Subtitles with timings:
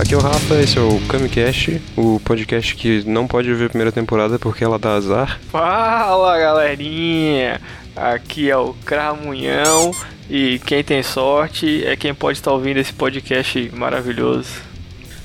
[0.00, 3.68] Aqui é o Rafa, esse é o Kamicast, o podcast que não pode ver a
[3.68, 5.38] primeira temporada porque ela dá azar.
[5.52, 7.60] Fala galerinha,
[7.94, 9.94] aqui é o Cramunhão
[10.30, 14.48] e quem tem sorte é quem pode estar ouvindo esse podcast maravilhoso.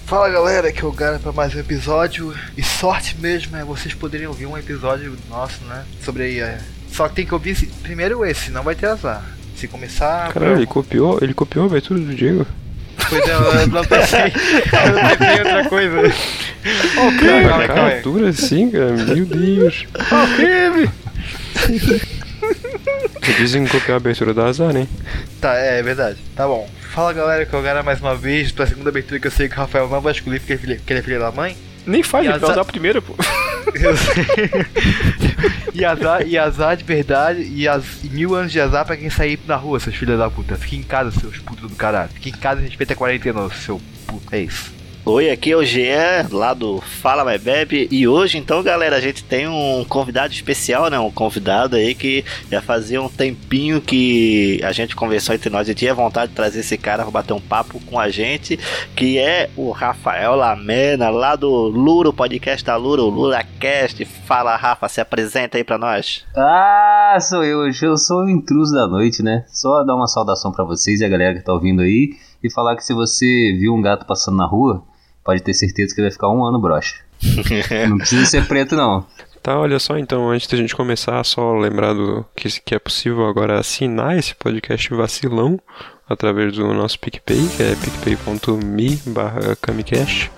[0.05, 3.93] Fala galera, aqui é o Gara para mais um episódio e sorte mesmo é vocês
[3.93, 5.85] poderem ouvir um episódio nosso, né?
[6.03, 6.59] Sobre aí, é...
[6.91, 9.23] só que tem que ouvir primeiro esse, não vai ter azar.
[9.55, 10.33] Se começar.
[10.33, 12.45] Caralho, ele copiou, ele copiou a abertura do Diego.
[13.09, 14.21] Pois é, eu não pensei.
[14.21, 15.99] eu pensei em outra coisa.
[15.99, 18.91] Ok, calma, calma, cara, dura assim, cara.
[18.91, 19.85] Meu Deus.
[19.97, 20.89] Ok,
[23.37, 24.87] Dizem que copiar a abertura da azar, hein?
[25.41, 26.17] Tá, é, é verdade.
[26.35, 26.69] Tá bom.
[26.93, 29.55] Fala galera, que eu Gara mais uma vez pra segunda abertura que eu sei que
[29.55, 31.57] o Rafael não vai escolher porque ele é filho da mãe.
[31.85, 33.15] Nem faz, ele vai usar a primeira, pô.
[35.73, 39.09] e, azar, e azar de verdade, e, az, e mil anos de azar pra quem
[39.09, 40.55] sair na rua, seus filhos da puta.
[40.55, 42.09] Fique em casa, seus putos do caralho.
[42.09, 44.33] Fique em casa e respeita a quarentena, seu puto.
[44.33, 44.73] É isso.
[45.07, 47.87] Oi, aqui é o Jean, lá do Fala Mais Bebe.
[47.91, 50.97] E hoje, então, galera, a gente tem um convidado especial, né?
[50.97, 55.75] Um convidado aí que já fazia um tempinho que a gente conversou entre nós e
[55.75, 58.57] tinha vontade de trazer esse cara para bater um papo com a gente,
[58.95, 64.03] que é o Rafael Lamena, lá do Luro, podcast da Luro, LuraCast.
[64.05, 66.25] Fala, Rafa, se apresenta aí para nós.
[66.35, 67.59] Ah, sou eu.
[67.79, 69.45] Eu sou o intruso da noite, né?
[69.49, 72.09] Só dar uma saudação para vocês e a galera que tá ouvindo aí
[72.43, 74.83] e falar que se você viu um gato passando na rua
[75.25, 76.95] pode ter certeza que ele vai ficar um ano broxa.
[77.89, 79.05] não precisa ser preto, não.
[79.41, 83.27] Tá, olha só, então, antes da gente começar, só lembrar do que, que é possível
[83.27, 85.59] agora assinar esse podcast vacilão
[86.07, 90.31] através do nosso PicPay, que é picpay.me barra camicast,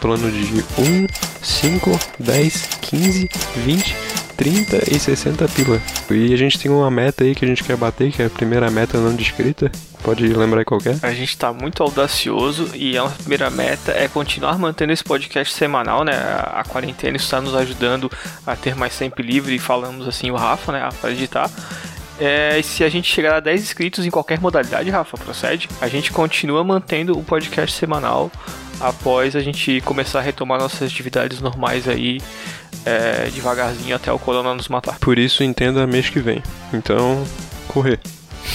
[0.00, 1.06] plano de 1,
[1.42, 5.78] 5, 10, 15, 20 30 e 60 pila.
[6.10, 8.30] E a gente tem uma meta aí que a gente quer bater, que é a
[8.30, 9.70] primeira meta não descrita.
[10.02, 10.96] Pode lembrar qualquer?
[11.02, 16.04] A gente tá muito audacioso e a primeira meta é continuar mantendo esse podcast semanal,
[16.04, 16.12] né?
[16.14, 18.10] A, quarentena está nos ajudando
[18.46, 20.88] a ter mais tempo livre e falamos assim o Rafa, né?
[20.98, 21.50] Para editar.
[22.18, 25.68] É, se a gente chegar a 10 inscritos em qualquer modalidade, Rafa, procede.
[25.82, 28.32] A gente continua mantendo o podcast semanal
[28.80, 32.20] após a gente começar a retomar nossas atividades normais aí
[32.84, 34.98] é, devagarzinho até o corona nos matar.
[34.98, 36.42] Por isso entenda mês que vem.
[36.72, 37.24] Então,
[37.68, 38.00] correr.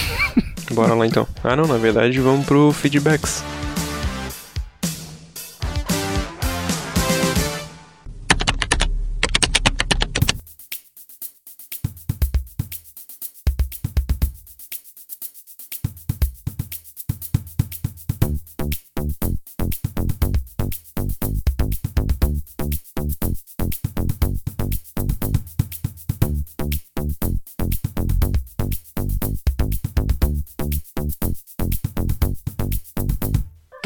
[0.72, 1.26] Bora lá então.
[1.44, 3.44] Ah não, na verdade vamos pro feedbacks.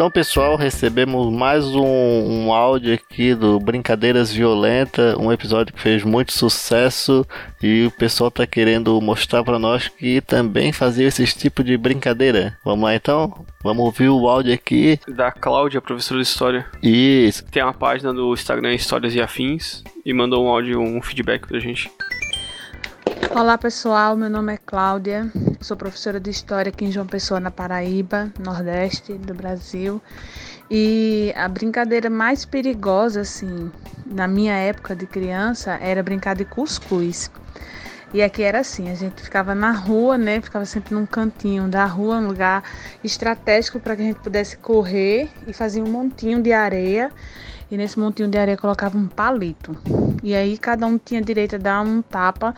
[0.01, 6.03] Então, pessoal, recebemos mais um, um, áudio aqui do Brincadeiras Violenta, um episódio que fez
[6.03, 7.23] muito sucesso
[7.63, 12.59] e o pessoal tá querendo mostrar para nós que também fazia esse tipo de brincadeira.
[12.65, 13.45] Vamos lá então?
[13.63, 14.99] Vamos ouvir o áudio aqui.
[15.07, 16.67] Da Cláudia, professora de História.
[16.83, 17.45] Isso.
[17.51, 21.59] Tem uma página do Instagram Histórias e Afins e mandou um áudio, um feedback pra
[21.59, 21.91] gente.
[23.33, 25.31] Olá pessoal, meu nome é Cláudia,
[25.61, 30.03] sou professora de História aqui em João Pessoa, na Paraíba, Nordeste do Brasil.
[30.69, 33.71] E a brincadeira mais perigosa, assim,
[34.05, 37.31] na minha época de criança, era brincar de cuscuz.
[38.13, 40.41] E aqui era assim, a gente ficava na rua, né?
[40.41, 42.65] Ficava sempre num cantinho da rua, um lugar
[43.05, 47.13] estratégico para que a gente pudesse correr e fazia um montinho de areia
[47.71, 49.77] e nesse montinho de areia colocava um palito.
[50.23, 52.55] E aí cada um tinha direito a dar um tapa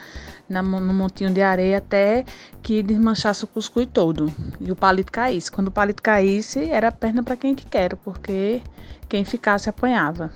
[0.48, 2.24] no montinho de areia até
[2.62, 5.50] que desmanchasse o cuscuz todo e o palito caísse.
[5.50, 8.60] Quando o palito caísse, era perna para quem que quer, porque
[9.08, 10.30] quem ficasse apanhava.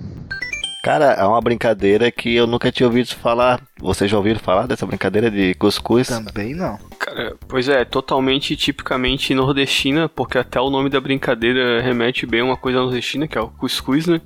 [0.87, 3.61] Cara, é uma brincadeira que eu nunca tinha ouvido falar.
[3.81, 6.07] Vocês já ouviram falar dessa brincadeira de cuscuz?
[6.07, 6.79] Também não.
[6.97, 12.45] Cara, pois é, totalmente tipicamente nordestina, porque até o nome da brincadeira remete bem a
[12.45, 14.21] uma coisa nordestina, que é o cuscuz, né?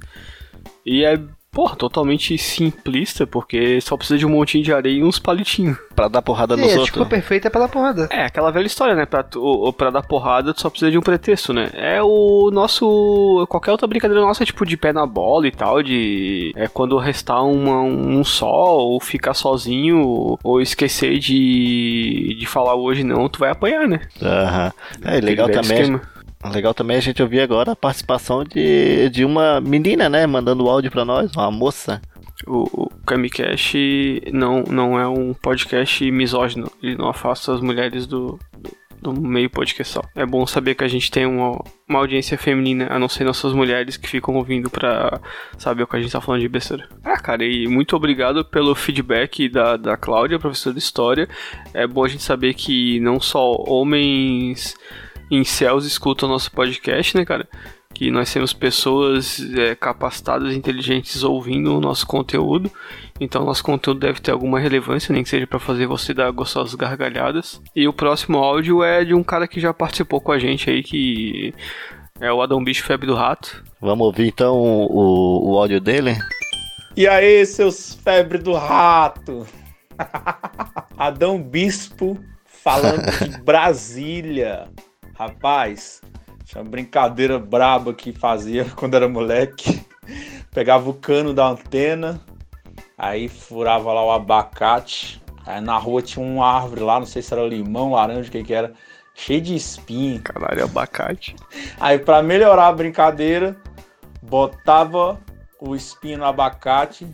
[0.85, 1.19] E é,
[1.53, 5.77] porra, totalmente simplista, porque só precisa de um montinho de areia e uns palitinhos.
[5.95, 6.87] Pra dar porrada nos é, outros.
[6.87, 8.09] Tipo, perfeito é pra dar porrada.
[8.11, 9.05] É, aquela velha história, né?
[9.05, 11.71] Pra, o, pra dar porrada, tu só precisa de um pretexto, né?
[11.75, 13.47] É o nosso.
[13.49, 16.53] Qualquer outra brincadeira nossa, tipo, de pé na bola e tal, de.
[16.57, 22.37] É quando restar uma, um só, ou ficar sozinho, ou esquecer de.
[22.39, 24.01] de falar hoje não, tu vai apanhar, né?
[24.23, 24.73] Aham.
[25.05, 25.11] Uhum.
[25.11, 25.81] É legal também.
[25.81, 26.01] Esquema.
[26.45, 30.27] Legal também a gente ouvir agora a participação de, de uma menina, né?
[30.27, 32.01] Mandando áudio para nós, uma moça.
[32.47, 33.77] O, o Kamicast
[34.33, 36.71] não, não é um podcast misógino.
[36.83, 38.71] Ele não afasta as mulheres do, do
[39.03, 40.05] no meio podcastal.
[40.15, 43.53] É bom saber que a gente tem uma, uma audiência feminina, a não ser nossas
[43.53, 45.21] mulheres que ficam ouvindo pra
[45.57, 46.89] saber o que a gente tá falando de besteira.
[47.03, 51.29] Ah, cara, e muito obrigado pelo feedback da, da Cláudia, professora de História.
[51.73, 54.75] É bom a gente saber que não só homens
[55.31, 57.49] em céus escutam o nosso podcast, né, cara?
[57.93, 62.71] Que nós temos pessoas é, capacitadas, inteligentes ouvindo o nosso conteúdo.
[63.21, 66.75] Então, nosso conteúdo deve ter alguma relevância, nem que seja para fazer você dar gostosas
[66.75, 67.61] gargalhadas.
[67.75, 70.83] E o próximo áudio é de um cara que já participou com a gente aí,
[70.83, 71.53] que
[72.21, 73.63] é o Adão Bicho Febre do Rato.
[73.81, 76.17] Vamos ouvir então o, o áudio dele?
[76.97, 79.47] E aí, seus febre do rato?
[80.99, 84.69] Adão Bispo falando de Brasília.
[85.21, 86.01] Rapaz,
[86.47, 89.85] tinha uma brincadeira braba que fazia quando era moleque.
[90.51, 92.19] Pegava o cano da antena,
[92.97, 95.23] aí furava lá o abacate.
[95.45, 98.43] Aí na rua tinha uma árvore lá, não sei se era limão, laranja, o que
[98.43, 98.73] que era,
[99.15, 100.23] cheio de espinho.
[100.23, 101.37] Caralho, abacate.
[101.79, 103.55] Aí para melhorar a brincadeira,
[104.23, 105.21] botava
[105.61, 107.07] o espinho no abacate,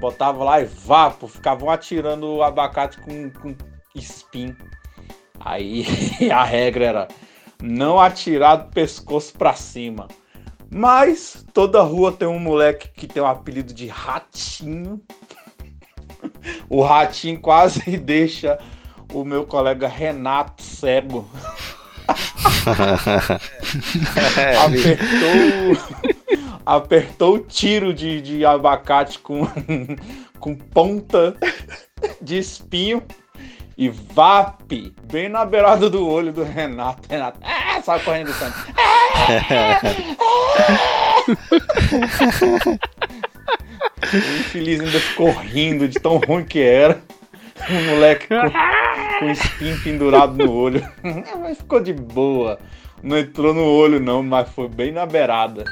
[0.00, 3.54] botava lá e vapo, ficavam atirando o abacate com, com
[3.94, 4.56] espinho.
[5.38, 5.84] Aí
[6.32, 7.08] a regra era
[7.62, 10.08] não atirar do pescoço para cima.
[10.68, 15.00] Mas toda rua tem um moleque que tem o apelido de Ratinho.
[16.68, 18.56] O Ratinho quase deixa
[19.12, 21.28] o meu colega Renato cego.
[24.64, 26.00] apertou,
[26.64, 29.46] apertou o tiro de, de abacate com,
[30.38, 31.36] com ponta
[32.20, 33.02] de espinho
[33.82, 37.02] e VAP bem na beirada do olho do Renato.
[37.10, 38.54] Renato, ah, sai correndo do sangue.
[44.14, 47.02] o infeliz ainda ficou rindo de tão ruim que era.
[47.68, 48.40] O moleque com,
[49.18, 50.88] com o espinho pendurado no olho.
[51.42, 52.60] Mas ficou de boa.
[53.02, 55.64] Não entrou no olho, não, mas foi bem na beirada.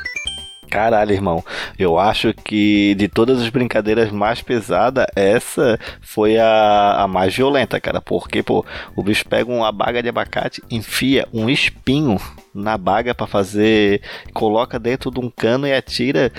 [0.70, 1.44] Caralho, irmão.
[1.76, 7.80] Eu acho que de todas as brincadeiras mais pesadas, essa foi a, a mais violenta,
[7.80, 8.00] cara.
[8.00, 8.64] Porque, pô,
[8.94, 12.18] o bicho pega uma baga de abacate, enfia um espinho
[12.54, 14.00] na baga para fazer.
[14.32, 16.32] coloca dentro de um cano e atira.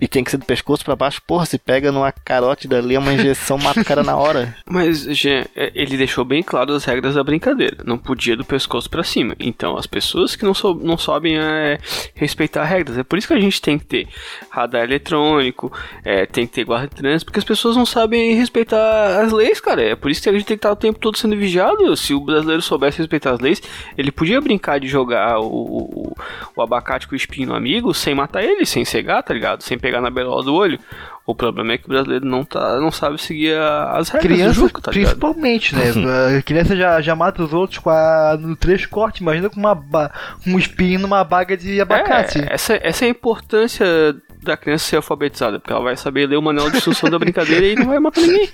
[0.00, 1.22] E tem que ser do pescoço para baixo.
[1.26, 4.54] Porra, se pega numa carótida ali, é uma injeção, mata o cara na hora.
[4.68, 7.78] Mas, Jean, é, ele deixou bem claro as regras da brincadeira.
[7.84, 9.34] Não podia do pescoço para cima.
[9.38, 11.78] Então, as pessoas que não, sou, não sabem é,
[12.14, 12.98] respeitar regras.
[12.98, 14.08] É por isso que a gente tem que ter
[14.50, 15.72] radar eletrônico,
[16.04, 19.60] é, tem que ter guarda de trânsito, porque as pessoas não sabem respeitar as leis,
[19.60, 19.82] cara.
[19.82, 21.96] É por isso que a gente tem que estar o tempo todo sendo vigiado.
[21.96, 23.62] Se o brasileiro soubesse respeitar as leis,
[23.96, 26.16] ele podia brincar de jogar o, o,
[26.56, 29.62] o abacate com o espinho no amigo sem matar ele, sem cegar, tá ligado?
[29.62, 30.78] Sem pegar na belola do olho.
[31.26, 34.54] O problema é que o brasileiro não, tá, não sabe seguir a, as regras Criança,
[34.54, 35.10] do jogo, tá ligado?
[35.10, 36.38] principalmente, né?
[36.38, 39.74] a criança já, já mata os outros com a, no trecho corte, imagina com uma
[40.46, 42.40] um espinho numa baga de abacate.
[42.40, 43.86] É, essa, essa é a importância
[44.42, 47.66] da criança ser alfabetizada, porque ela vai saber ler o manual de instrução da brincadeira
[47.66, 48.48] e não vai matar ninguém.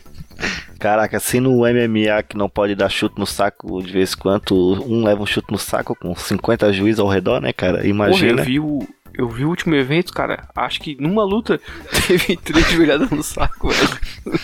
[0.81, 4.82] Caraca, se no MMA que não pode dar chute no saco de vez em quando,
[4.87, 7.79] um leva um chute no saco com 50 juízes ao redor, né, cara?
[7.79, 8.41] Porra, Imagina.
[8.41, 8.79] eu vi o.
[9.20, 10.49] Eu vi o último evento, cara.
[10.56, 11.61] Acho que numa luta
[12.08, 13.99] teve três joelhadas no saco, velho.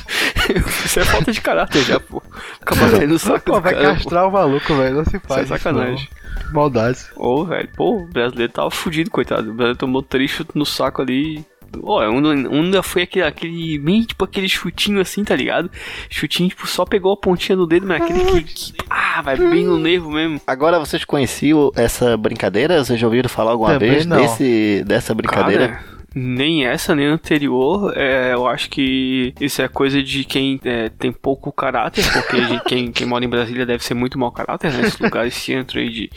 [0.84, 2.22] Isso é falta de caráter já, pô.
[2.60, 3.94] Acabar batendo no saco Pô, vai cara, pô.
[3.94, 4.96] castrar o maluco, velho.
[4.96, 5.50] Não se Isso faz.
[5.50, 6.06] é sacanagem.
[6.52, 7.06] Maldade.
[7.16, 9.44] Ô, velho, pô, o brasileiro tava fudido, coitado.
[9.44, 11.42] O brasileiro tomou três chutes no saco ali.
[11.82, 15.70] Ó, um, um ainda foi aquele, aquele, bem tipo aquele chutinho assim, tá ligado?
[16.10, 19.64] Chutinho, tipo, só pegou a pontinha do dedo, mas aquele que, que ah, vai bem
[19.64, 20.40] no nervo mesmo.
[20.46, 22.84] Agora vocês conheciam essa brincadeira?
[22.84, 24.16] Vocês já ouviram falar alguma Também vez não.
[24.16, 25.68] desse, dessa brincadeira?
[25.68, 27.92] Cara, nem essa, nem a anterior.
[27.96, 32.60] É, eu acho que isso é coisa de quem é, tem pouco caráter, porque de
[32.64, 34.86] quem, quem mora em Brasília deve ser muito mau caráter, né?
[34.86, 36.10] Esse lugar, esse centro aí de,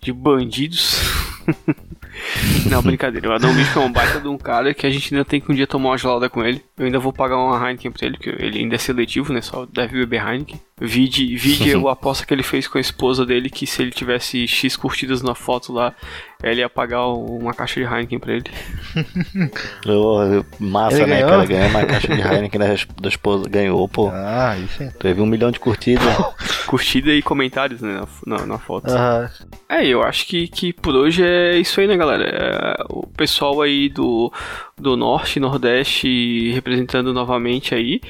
[0.00, 1.00] de bandidos.
[2.70, 3.28] Não, brincadeira.
[3.28, 5.50] O Adão Bicho é um baita de um cara que a gente ainda tem que
[5.50, 6.62] um dia tomar uma gelada com ele.
[6.76, 9.40] Eu ainda vou pagar uma Heineken pra ele, porque ele ainda é seletivo, né?
[9.40, 10.60] Só deve beber Heineken.
[10.84, 14.48] Vide, vide a aposta que ele fez com a esposa dele, que se ele tivesse
[14.48, 15.94] X curtidas na foto lá,
[16.42, 18.44] ele ia pagar uma caixa de Heineken pra ele.
[19.86, 21.30] Ô, massa, Ele né, ganhou?
[21.30, 21.46] cara?
[21.46, 22.66] Ganhar uma caixa de Heineken da,
[23.00, 23.48] da esposa.
[23.48, 24.10] Ganhou, pô.
[24.12, 24.88] Ah, isso é.
[24.88, 26.04] Teve um milhão de curtidas.
[26.66, 28.90] Curtida e comentários, né, na, na, na foto.
[28.90, 29.30] Aham.
[29.68, 32.24] É, eu acho que, que por hoje é isso aí, né, galera?
[32.24, 34.32] É, o pessoal aí do,
[34.76, 38.00] do Norte e Nordeste representando novamente aí.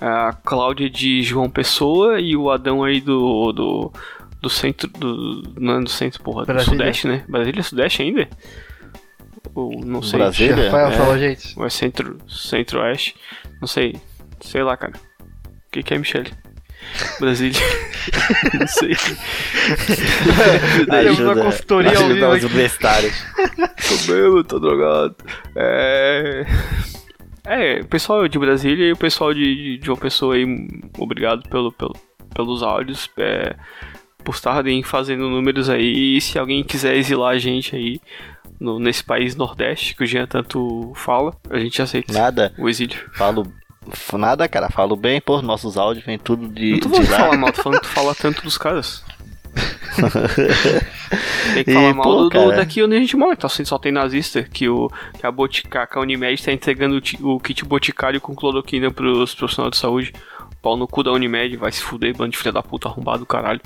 [0.00, 3.52] A Cláudia de João Pessoa e o Adão aí do.
[3.52, 3.92] do
[4.40, 5.42] do centro do.
[5.58, 6.78] Não é do centro, porra, do Brasília.
[6.78, 7.24] Sudeste, né?
[7.26, 8.28] Brasília é Sudeste ainda?
[9.54, 10.18] Ou não sei.
[10.18, 10.64] Brasília?
[10.66, 10.92] Rafael É.
[10.92, 11.58] falou, gente.
[11.58, 13.16] Ou é centro, centro-oeste?
[13.58, 13.96] Não sei.
[14.40, 14.92] Sei lá, cara.
[15.20, 16.30] O que, que é, Michele?
[17.18, 17.60] Brasília.
[18.60, 18.94] Não sei.
[20.90, 23.10] Temos uma consultoria ao ajuda vivo os aqui.
[23.88, 25.16] Tô bêbado, tô drogado.
[25.56, 26.44] É.
[27.46, 30.44] É, o pessoal de Brasília e o pessoal de, de uma pessoa aí,
[30.98, 31.94] obrigado pelo, pelo,
[32.34, 33.10] pelos áudios.
[33.18, 33.54] É,
[34.24, 36.16] por estarem fazendo números aí.
[36.16, 38.00] E se alguém quiser exilar a gente aí
[38.58, 42.98] no- nesse país nordeste que o Jean tanto fala, a gente aceita Nada, o exílio.
[43.12, 43.42] falo.
[44.14, 47.18] Nada, cara, falo bem, pô, nossos áudios vem tudo de, Não tô de lá.
[47.18, 49.04] falar mal, tô falando que tu fala tanto dos caras.
[51.54, 53.36] Tem que E, falar mal pô, do, do- daqui onde a gente mora.
[53.42, 57.64] Assim, só tem nazista que, o, que a, a Unimed tá entregando o, o kit
[57.64, 60.12] boticário com cloroquina pros profissionais de saúde.
[60.62, 63.26] Pau no cu da Unimed, vai se fuder, bando de filha da puta arrombado do
[63.26, 63.60] caralho.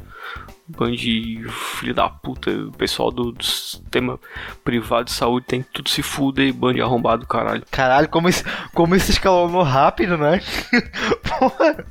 [0.66, 1.44] Bando de
[1.78, 4.18] filha da puta, o pessoal do, do sistema
[4.64, 7.62] privado de saúde tem que tudo se fuder, bando de arrombado do caralho.
[7.70, 8.42] Caralho, como esse,
[8.74, 10.40] como esse escalonou rápido, né?
[11.22, 11.84] Porra.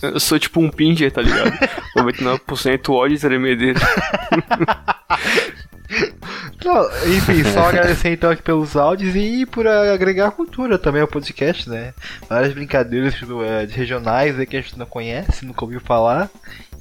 [0.00, 1.52] Eu sou tipo um pinger, tá ligado?
[1.96, 3.80] 99% ódio e tremedeira.
[6.64, 11.68] Não, enfim, só agradecer então aqui pelos áudios e por agregar cultura também ao podcast,
[11.68, 11.92] né?
[12.28, 16.30] Várias brincadeiras eh, regionais aí que a gente não conhece, nunca ouviu falar.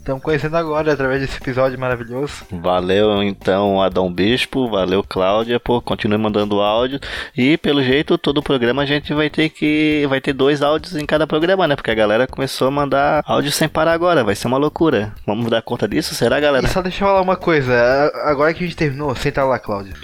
[0.02, 2.44] Estamos conhecendo agora através desse episódio maravilhoso.
[2.50, 7.00] Valeu então, Adão Bispo, valeu Cláudia, pô, continue mandando áudio.
[7.38, 10.04] E pelo jeito, todo o programa a gente vai ter que.
[10.10, 11.76] Vai ter dois áudios em cada programa, né?
[11.76, 15.14] Porque a galera começou a mandar áudio sem parar agora, vai ser uma loucura.
[15.24, 16.16] Vamos dar conta disso?
[16.16, 16.66] Será, galera?
[16.66, 19.94] E só deixa eu falar uma coisa, agora que a gente terminou, senta lá, Cláudio.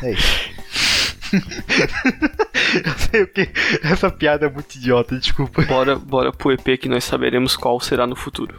[0.00, 0.50] É isso.
[2.86, 3.50] eu sei o que.
[3.82, 5.62] Essa piada é muito idiota, desculpa.
[5.62, 8.54] Bora, bora pro EP que nós saberemos qual será no futuro.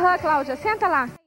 [0.00, 1.19] Aham, Cláudia, senta lá.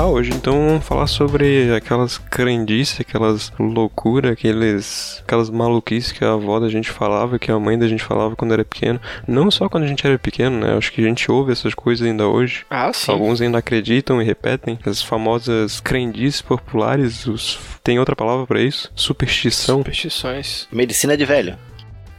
[0.00, 6.32] Tá, hoje então vamos falar sobre aquelas crendices, aquelas loucuras, aqueles, aquelas maluquices que a
[6.32, 8.98] avó da gente falava, que a mãe da gente falava quando era pequeno.
[9.28, 10.74] Não só quando a gente era pequeno, né?
[10.74, 12.64] Acho que a gente ouve essas coisas ainda hoje.
[12.70, 13.12] Ah, sim.
[13.12, 14.78] Alguns ainda acreditam e repetem.
[14.86, 17.58] As famosas crendices populares, os...
[17.84, 18.90] tem outra palavra pra isso?
[18.94, 20.66] Superstição, Superstições.
[20.72, 21.58] Medicina de velho.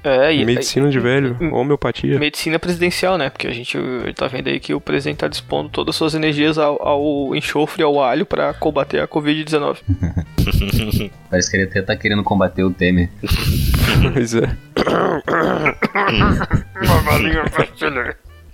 [0.03, 2.17] É, e medicina de velho, homeopatia.
[2.17, 3.29] medicina presidencial, né?
[3.29, 3.77] Porque a gente
[4.15, 7.81] tá vendo aí que o presidente tá dispondo todas as suas energias ao, ao enxofre
[7.81, 9.77] e ao alho pra combater a Covid-19.
[11.29, 13.09] Parece que ele até tá querendo combater o Temer.
[14.13, 14.55] Pois é.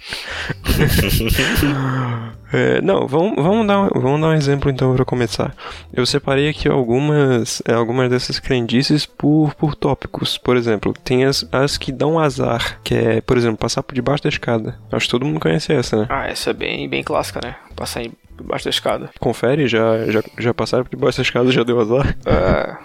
[2.54, 5.54] É, não, vamos, vamos, dar, um- vamos dar um exemplo então para começar.
[5.94, 10.38] Eu separei aqui algumas, é, algumas dessas crendices por, por tópicos.
[10.38, 14.24] Por exemplo, tem as, as que dão azar, que é, por exemplo, passar por debaixo
[14.24, 14.80] da escada.
[14.90, 16.06] Acho que todo mundo conhece essa, né?
[16.10, 17.54] Ah, essa é bem, bem clássica, né?
[17.76, 18.04] Passar
[18.40, 19.10] embaixo da escada.
[19.20, 22.16] Confere, já, já, já passaram por debaixo da escada já deu azar?
[22.26, 22.78] É,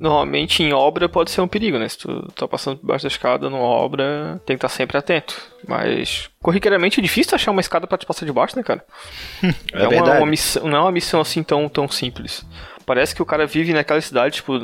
[0.00, 1.88] normalmente em obra pode ser um perigo, né?
[1.88, 5.40] Se tu tá passando por baixo da escada numa obra, tem que estar sempre atento.
[5.66, 8.84] Mas corriqueiramente é difícil achar uma escada pra te passar de baixo, né, cara?
[9.72, 10.18] É uma, verdade.
[10.18, 12.44] uma missão, não é uma missão assim tão, tão simples.
[12.88, 14.58] Parece que o cara vive naquela cidade, tipo,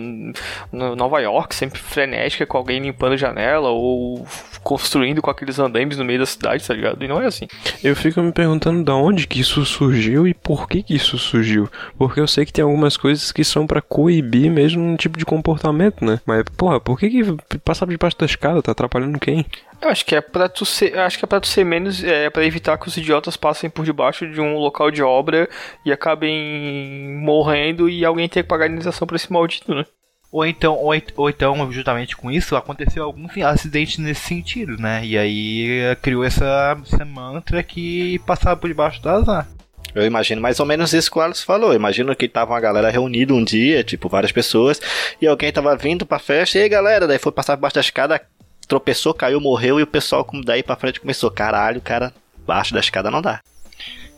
[0.72, 4.26] Nova York, sempre frenética, com alguém limpando janela ou
[4.62, 7.04] construindo com aqueles andames no meio da cidade, tá ligado?
[7.04, 7.46] E não é assim.
[7.82, 11.68] Eu fico me perguntando da onde que isso surgiu e por que que isso surgiu.
[11.98, 15.26] Porque eu sei que tem algumas coisas que são pra coibir mesmo um tipo de
[15.26, 16.18] comportamento, né?
[16.24, 19.44] Mas, porra, por que que passar debaixo da escada tá atrapalhando quem?
[19.84, 22.30] Eu acho que é pra tu ser, acho que é para tu ser menos, é
[22.30, 25.46] para evitar que os idiotas passem por debaixo de um local de obra
[25.84, 29.84] e acabem morrendo e alguém tenha que pagar a indenização por esse maldito, né?
[30.32, 35.04] Ou então, ou, ou então, justamente com isso, aconteceu algum acidente nesse sentido, né?
[35.04, 39.46] E aí eh, criou essa, essa mantra que passava por debaixo do azar.
[39.94, 41.70] Eu imagino mais ou menos isso que o Alisson falou.
[41.70, 44.80] Eu imagino que tava uma galera reunida um dia, tipo, várias pessoas,
[45.20, 47.80] e alguém tava vindo pra festa, e aí galera, daí foi passar por baixo da
[47.80, 48.20] escada,
[48.66, 52.12] tropeçou, caiu, morreu, e o pessoal daí pra frente começou, caralho, cara,
[52.46, 53.40] baixo da escada não dá.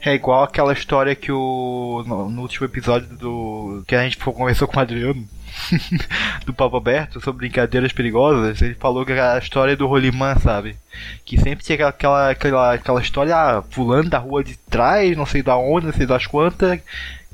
[0.04, 2.04] É igual aquela história que o.
[2.06, 3.82] No, no último episódio do.
[3.86, 5.26] que a gente conversou com o Adriano.
[6.44, 10.76] do Papo Aberto sobre brincadeiras perigosas, ele falou que a história do rolimã, sabe?
[11.24, 15.42] Que sempre tinha aquela, aquela, aquela história, ah, fulano da rua de trás, não sei
[15.42, 16.78] da onde, não sei das quantas,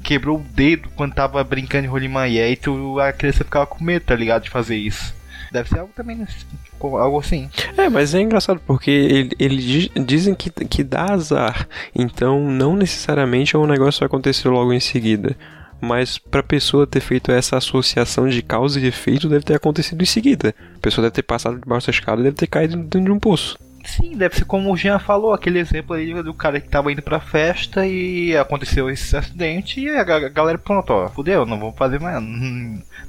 [0.02, 2.28] quebrou o dedo quando tava brincando de rolimã.
[2.28, 4.44] E aí tu, a criança ficava com medo, tá ligado?
[4.44, 5.14] De fazer isso.
[5.52, 7.50] Deve ser algo também, tipo, algo assim.
[7.76, 8.90] É, mas é engraçado porque
[9.38, 11.68] ele, dizem que, que dá azar.
[11.94, 15.36] Então, não necessariamente o negócio vai acontecer logo em seguida.
[15.80, 20.06] Mas pra pessoa ter feito essa associação de causa e efeito, deve ter acontecido em
[20.06, 20.54] seguida.
[20.76, 23.18] A pessoa deve ter passado debaixo da escada e deve ter caído dentro de um
[23.18, 23.58] poço.
[23.84, 27.02] Sim, deve ser como o Jean falou, aquele exemplo aí do cara que tava indo
[27.02, 31.76] pra festa e aconteceu esse acidente e a ga- galera, pronto, ó, fudeu, não vamos
[31.76, 32.22] fazer mais.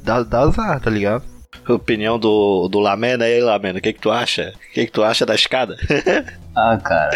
[0.04, 1.24] Dá, dá azar, tá ligado?
[1.68, 4.54] Opinião do, do Lamena aí, Lamena, o que que tu acha?
[4.56, 5.78] O que que tu acha da escada?
[6.56, 7.10] Ah, cara.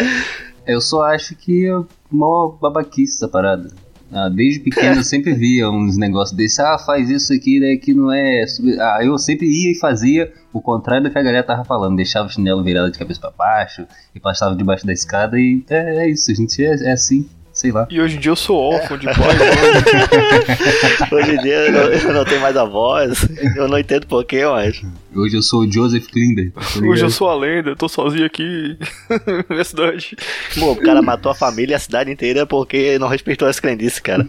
[0.66, 1.80] Eu só acho que é
[2.10, 3.70] mó babaquice essa parada.
[4.10, 6.58] Ah, desde pequeno eu sempre via uns negócios desses.
[6.58, 7.76] Ah, faz isso aqui, né?
[7.76, 8.44] Que não é.
[8.80, 11.96] Ah, eu sempre ia e fazia o contrário do que a galera tava falando.
[11.96, 16.04] Deixava o chinelo virado de cabeça pra baixo e passava debaixo da escada e é,
[16.04, 17.28] é isso, a gente é, é assim.
[17.58, 17.88] Sei lá.
[17.90, 19.16] E hoje em dia eu sou órfão de pai.
[21.10, 24.46] Hoje em dia eu não, eu não tenho mais a voz, eu não entendo porquê,
[24.46, 24.80] mas.
[25.12, 26.52] Hoje eu sou o Joseph Klinder.
[26.52, 28.78] tá Hoje eu sou a lenda, tô sozinho aqui
[29.50, 30.16] na cidade.
[30.56, 33.98] Pô, o cara matou a família e a cidade inteira porque não respeitou as crendices,
[33.98, 34.24] cara.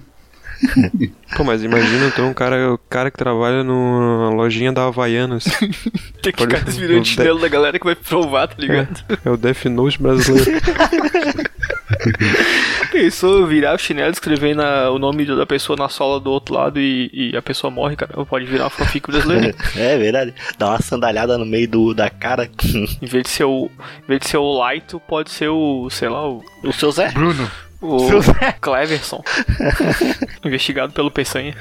[1.38, 5.44] Pô, mas imagina então um cara, o cara que trabalha numa lojinha da Havaianas.
[6.24, 9.04] Tem que Pode- ficar desvirando o chinelo da galera que vai provar, tá ligado?
[9.24, 10.52] É o Death Note brasileiro.
[12.92, 16.80] Pensou virar o chinelo, escrever na, o nome da pessoa na sola do outro lado
[16.80, 18.26] e, e a pessoa morre, cara.
[18.26, 19.56] Pode virar uma fanfic brasileira.
[19.76, 20.34] É verdade.
[20.58, 22.50] Dá uma sandalhada no meio do, da cara.
[23.02, 23.70] Em vez de ser o.
[24.04, 25.90] Em vez de ser o Laito, pode ser o.
[25.90, 26.44] sei lá, o.
[26.64, 27.12] O seu Zé?
[27.12, 27.50] Bruno.
[27.82, 28.56] O Seu Zé.
[28.60, 29.24] Cleverson.
[30.44, 31.56] Investigado pelo Peçanha.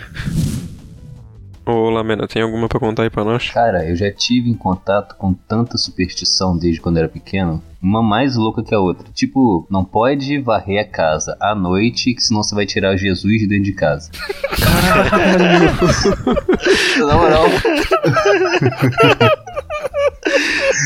[1.68, 3.50] Ô, Lamena, tem alguma pra contar aí pra nós?
[3.50, 8.36] Cara, eu já tive em contato com tanta superstição desde quando era pequeno, uma mais
[8.36, 9.06] louca que a outra.
[9.12, 13.46] Tipo, não pode varrer a casa à noite, que senão você vai tirar Jesus de
[13.46, 14.10] dentro de casa.
[17.06, 17.44] Na moral,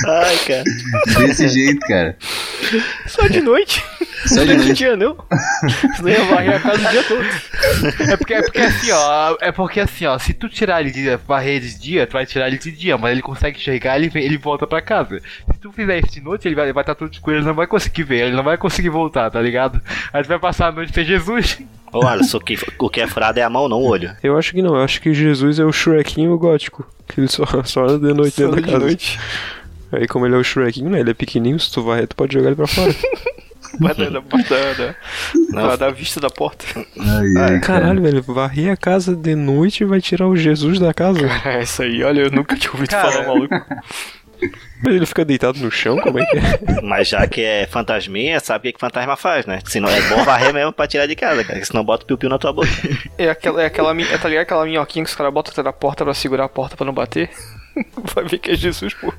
[0.06, 0.64] Ai, cara.
[1.26, 2.16] desse jeito, cara.
[3.06, 3.84] Só de noite.
[4.26, 4.74] Só de Não noite.
[4.74, 5.16] dia, não.
[5.96, 8.10] Senão ia varrer a casa o dia todo.
[8.10, 9.36] É porque, é porque assim, ó.
[9.40, 10.18] É porque assim, ó.
[10.18, 13.12] Se tu tirar ele de varrer de dia, tu vai tirar ele de dia, mas
[13.12, 15.20] ele consegue enxergar ele, ele volta pra casa.
[15.52, 17.54] Se tu fizer isso de noite, ele vai estar vai tá tudo escuro, ele não
[17.54, 19.80] vai conseguir ver, ele não vai conseguir voltar, tá ligado?
[20.12, 21.58] Aí tu vai passar a noite sem Jesus.
[21.92, 24.16] Ô, Alisson, o que, o que é furado é a mão, não o olho.
[24.22, 26.86] Eu acho que não, eu acho que Jesus é o Shrekinho gótico.
[27.06, 28.84] Que ele só, só anda de noite Só dentro da de casa.
[28.84, 29.20] noite.
[29.92, 31.00] Aí como ele é o Shrekinho, né?
[31.00, 32.94] Ele é pequenininho, se tu varrer, tu pode jogar ele pra fora.
[33.78, 36.64] Vai da, da, da, vista da porta.
[36.76, 37.60] Ai, ai, cara.
[37.60, 41.20] Caralho, velho, varrer a casa de noite e vai tirar o Jesus da casa.
[41.44, 43.10] É isso aí, olha, eu nunca tinha ouvido Cara.
[43.12, 43.54] falar, maluco.
[44.82, 46.80] Mas ele fica deitado no chão, como é que é?
[46.82, 49.60] Mas já que é fantasminha, sabe o que, que fantasma faz, né?
[49.64, 51.64] Senão é bom varrer mesmo pra tirar de casa, cara.
[51.64, 52.68] Senão bota o piu-piu na tua boca.
[53.16, 55.72] É aquela, é aquela, é, tá ligado aquela minhoquinha que os caras botam atrás da
[55.72, 57.30] porta pra segurar a porta pra não bater?
[58.14, 59.12] Vai ver que é Jesus, pô.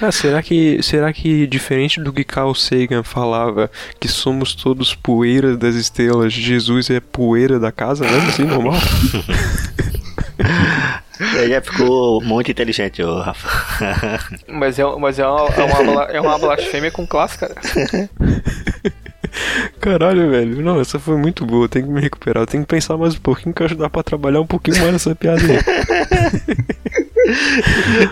[0.00, 5.56] Ah, será que, será que diferente do que Carl Sagan falava, que somos todos poeira
[5.56, 8.26] das estrelas, Jesus é poeira da casa, né?
[8.28, 8.74] Assim, normal?
[11.20, 13.48] Ele já ficou muito inteligente, ô Rafa.
[14.48, 17.54] Mas é, mas é, uma, é, uma, é uma blasfêmia com classe, cara.
[19.80, 20.62] Caralho, velho.
[20.62, 21.68] Não, essa foi muito boa.
[21.68, 22.46] Tem que me recuperar.
[22.46, 24.78] Tem que pensar mais um pouquinho que eu acho que dá pra trabalhar um pouquinho
[24.78, 25.58] mais nessa piada aí.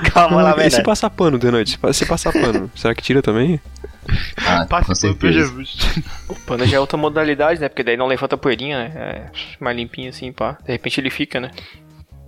[0.12, 0.84] Calma lá, e se velho.
[0.84, 1.70] passar pano de noite?
[1.72, 3.60] Se pa- Se passar pano, será que tira também?
[4.44, 5.32] Ah, pra certeza.
[5.32, 5.76] Jesus.
[6.28, 7.68] O pano já é outra modalidade, né?
[7.68, 8.92] Porque daí não levanta poeirinha, né?
[8.96, 9.24] É
[9.60, 10.58] mais limpinho assim, pá.
[10.64, 11.50] De repente ele fica, né?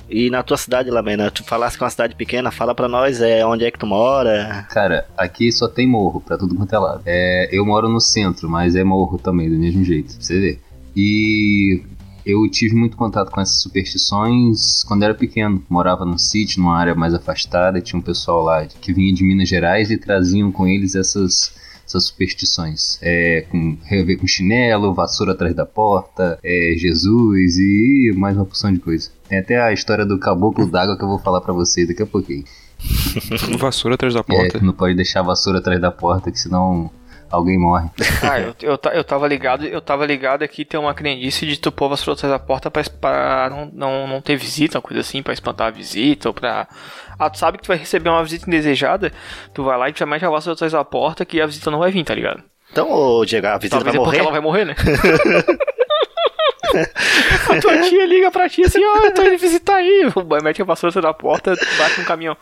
[0.09, 3.21] E na tua cidade, Lamena, tu falasse que é uma cidade pequena, fala pra nós
[3.21, 4.67] é, onde é que tu mora.
[4.71, 7.03] Cara, aqui só tem morro pra tudo quanto é lado.
[7.07, 10.61] É, eu moro no centro, mas é morro também, do mesmo jeito, pra você ver.
[10.97, 11.83] E
[12.25, 15.63] eu tive muito contato com essas superstições quando era pequeno.
[15.69, 19.49] Morava num sítio, numa área mais afastada, tinha um pessoal lá que vinha de Minas
[19.49, 21.55] Gerais e traziam com eles essas,
[21.97, 22.99] essas superstições.
[23.01, 28.73] É, com, rever com chinelo, vassoura atrás da porta, é, Jesus e mais uma porção
[28.73, 29.11] de coisa.
[29.29, 32.07] Tem até a história do caboclo d'água que eu vou falar pra vocês daqui a
[32.07, 32.45] pouquinho.
[33.59, 34.61] Vassoura atrás da É, porta.
[34.61, 36.91] não pode deixar a vassoura atrás da porta, que senão
[37.35, 37.89] alguém morre.
[38.23, 41.71] Ah, eu, eu, eu tava ligado, eu tava ligado aqui tem uma crendice de tu
[41.73, 45.01] pôr a vassoura atrás da porta pra, pra não, não, não ter visita, uma coisa
[45.01, 46.67] assim, pra espantar a visita, ou pra.
[47.19, 49.13] Ah, tu sabe que tu vai receber uma visita indesejada,
[49.53, 51.79] tu vai lá e já mete a vassoura atrás da porta que a visita não
[51.79, 52.43] vai vir, tá ligado?
[52.73, 54.19] Então, ô Diego, a visita Talvez vai é porque morrer?
[54.21, 54.75] ela vai morrer, né?
[57.49, 60.09] a tua tia liga pra ti assim, ó, eu tô indo visitar aí.
[60.27, 62.37] Vai, Mete a vassoura atrás da porta, bate no caminhão.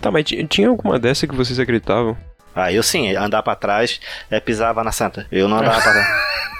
[0.00, 2.16] Tá, mas ti- tinha alguma dessa que vocês acreditavam?
[2.54, 5.26] Ah, eu sim, andar pra trás é pisava na santa.
[5.30, 6.06] Eu não andava pra trás.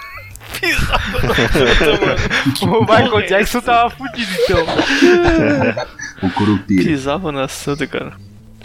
[2.61, 4.65] o Michael Jackson tava fudido então.
[6.23, 6.81] O curupira.
[6.81, 8.13] Pisava na santa, cara.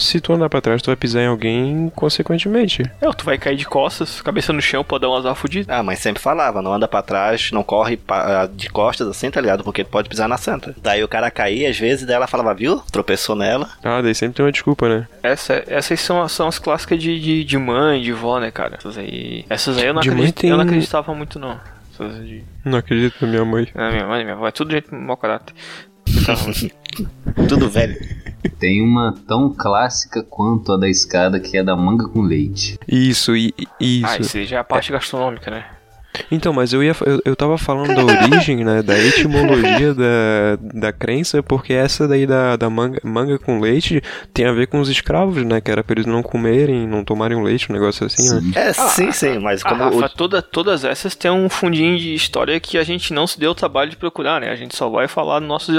[0.00, 2.82] Se tu andar pra trás, tu vai pisar em alguém consequentemente.
[3.00, 5.68] É, tu vai cair de costas, cabeça no chão, pode dar umas fudidas.
[5.68, 9.40] Ah, mas sempre falava, não anda pra trás, não corre pa- de costas assim, tá
[9.40, 9.62] ligado?
[9.62, 10.74] Porque tu pode pisar na santa.
[10.82, 12.78] Daí o cara caía, às vezes, daí ela falava, viu?
[12.90, 13.68] Tropeçou nela.
[13.84, 15.06] Ah, daí sempre tem uma desculpa, né?
[15.22, 18.76] Essa, essas são, as- são as clássicas de, de, de mãe, de vó, né, cara?
[18.78, 19.44] Essas aí.
[19.50, 21.60] Essas aí eu não, De mãe acredito, tem- eu não acreditava muito, não.
[21.92, 22.42] Essas de.
[22.64, 23.68] Não acredito na minha mãe.
[23.74, 25.54] Ah, minha mãe, minha avó, é tudo gente mau caráter.
[27.48, 27.96] Tudo velho.
[28.58, 32.78] Tem uma tão clássica quanto a da escada, que é da manga com leite.
[32.88, 34.22] Isso, e, e- Ah, isso.
[34.22, 35.64] isso aí já é a parte gastronômica, né?
[36.30, 40.92] Então, mas eu ia eu, eu tava falando da origem, né, da etimologia da, da
[40.92, 44.02] crença, porque essa daí da, da manga, manga com leite
[44.34, 47.38] tem a ver com os escravos, né, que era pra eles não comerem, não tomarem
[47.38, 48.40] o leite, um negócio assim, né?
[48.40, 48.52] Sim.
[48.56, 52.12] É, sim, sim, mas Ah, como Rafa, o- toda, todas essas têm um fundinho de
[52.12, 54.50] história que a gente não se deu o trabalho de procurar, né?
[54.50, 55.76] A gente só vai falar nossos,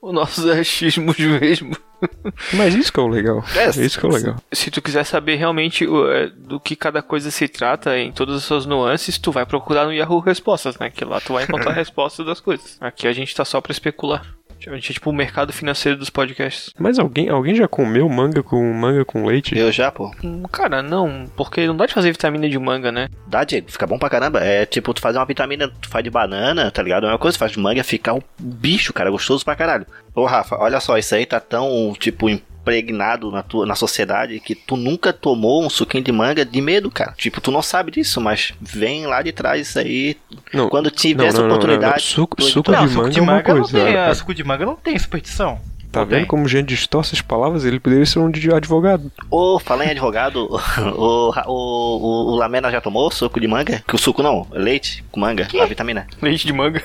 [0.00, 1.76] os nossos achismos mesmo.
[2.54, 3.44] Mas isso que é o legal.
[3.56, 4.36] É, isso que é o legal.
[4.52, 8.36] Se tu quiser saber realmente o, é, do que cada coisa se trata em todas
[8.36, 10.90] as suas nuances, tu vai procurar no Yahoo Respostas, né?
[10.90, 12.76] Que lá tu vai encontrar respostas das coisas.
[12.80, 14.26] Aqui a gente tá só pra especular.
[14.70, 16.72] A gente é tipo o mercado financeiro dos podcasts.
[16.78, 19.56] Mas alguém, alguém já comeu manga com manga com leite?
[19.56, 20.10] eu já, pô.
[20.22, 23.08] Hum, Cara, não, porque não dá de fazer vitamina de manga, né?
[23.26, 24.40] Dá, Diego, fica bom pra caramba.
[24.40, 27.06] É tipo, tu faz uma vitamina, tu faz de banana, tá ligado?
[27.06, 29.86] É uma coisa, tu faz de manga, fica um bicho, cara, gostoso pra caralho.
[30.14, 32.28] Ô, Rafa, olha só, isso aí tá tão, tipo,
[32.62, 36.90] impregnado na, tua, na sociedade que tu nunca tomou um suquinho de manga de medo,
[36.90, 37.12] cara.
[37.16, 40.16] Tipo, tu não sabe disso, mas vem lá de trás isso aí.
[40.54, 42.02] Não, Quando tiver essa oportunidade.
[42.02, 43.92] Suco- de suco manga é uma manga não tem.
[43.92, 44.10] cara.
[44.10, 45.60] ah, Suco de manga não tem superstição.
[45.90, 46.26] Tá Não vendo tem.
[46.26, 47.66] como gente distorce as palavras?
[47.66, 49.12] Ele poderia ser um de advogado.
[49.30, 50.48] Ô, fala em advogado,
[50.96, 53.82] o, o, o, o Lamena já tomou suco de manga?
[53.86, 56.06] Que o suco não, leite com manga, a vitamina.
[56.22, 56.82] Leite de manga.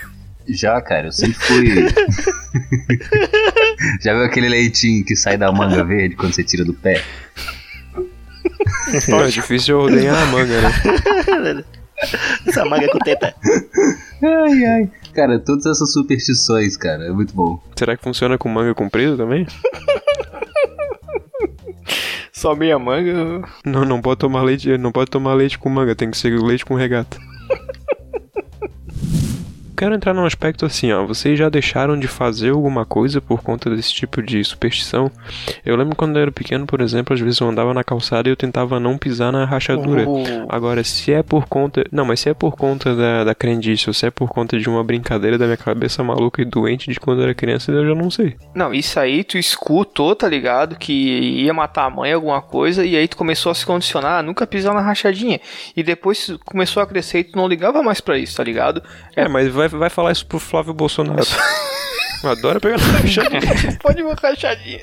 [0.48, 1.68] Já, cara, eu sempre fui.
[4.02, 7.04] Já viu aquele leitinho que sai da manga verde quando você tira do pé?
[8.90, 11.64] É difícil ordenhar a manga, né?
[12.48, 13.34] Essa manga é com teta.
[14.24, 14.90] Ai, ai.
[15.14, 17.62] Cara, todas essas superstições, cara, é muito bom.
[17.76, 19.46] Será que funciona com manga comprida também?
[22.32, 23.44] Só meia manga.
[23.66, 26.64] Não, não pode tomar leite, não pode tomar leite com manga, tem que ser leite
[26.64, 27.18] com regata.
[29.78, 31.06] Quero entrar num aspecto assim, ó.
[31.06, 35.12] Vocês já deixaram de fazer alguma coisa por conta desse tipo de superstição?
[35.64, 38.32] Eu lembro quando eu era pequeno, por exemplo, às vezes eu andava na calçada e
[38.32, 40.04] eu tentava não pisar na rachadura.
[40.50, 41.84] Agora, se é por conta.
[41.92, 44.68] Não, mas se é por conta da, da crendice ou se é por conta de
[44.68, 47.94] uma brincadeira da minha cabeça maluca e doente de quando eu era criança, eu já
[47.94, 48.36] não sei.
[48.56, 50.76] Não, isso aí tu escutou, tá ligado?
[50.76, 50.92] Que
[51.44, 54.48] ia matar a mãe, alguma coisa, e aí tu começou a se condicionar a nunca
[54.48, 55.40] pisar na rachadinha.
[55.76, 58.82] E depois começou a crescer e tu não ligava mais pra isso, tá ligado?
[59.16, 61.26] É, mas vai, vai falar isso pro Flávio Bolsonaro.
[62.24, 63.78] Adora pegar na rachadinha.
[63.82, 64.80] Pode uma rachadinha.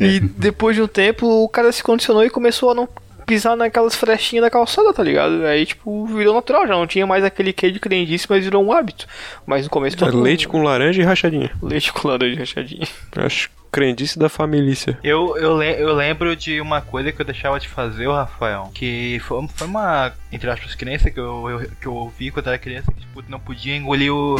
[0.00, 2.88] e depois de um tempo, o cara se condicionou e começou a não
[3.32, 5.44] pisar naquelas frestinhas da calçada, tá ligado?
[5.46, 8.72] Aí, tipo, virou natural, já não tinha mais aquele que de crendice, mas virou um
[8.72, 9.06] hábito.
[9.46, 11.50] Mas no começo todo mundo- Leite com laranja e rachadinha.
[11.62, 12.86] leite com laranja rachadinha.
[13.16, 14.74] Acho crendice da família.
[15.02, 18.70] Eu, eu, le- eu lembro de uma coisa que eu deixava de fazer, ô Rafael,
[18.74, 22.58] que foi, foi uma, entre aspas, crença que eu, eu- que eu ouvi quando era
[22.58, 24.36] criança, que tipo, não podia engolir o...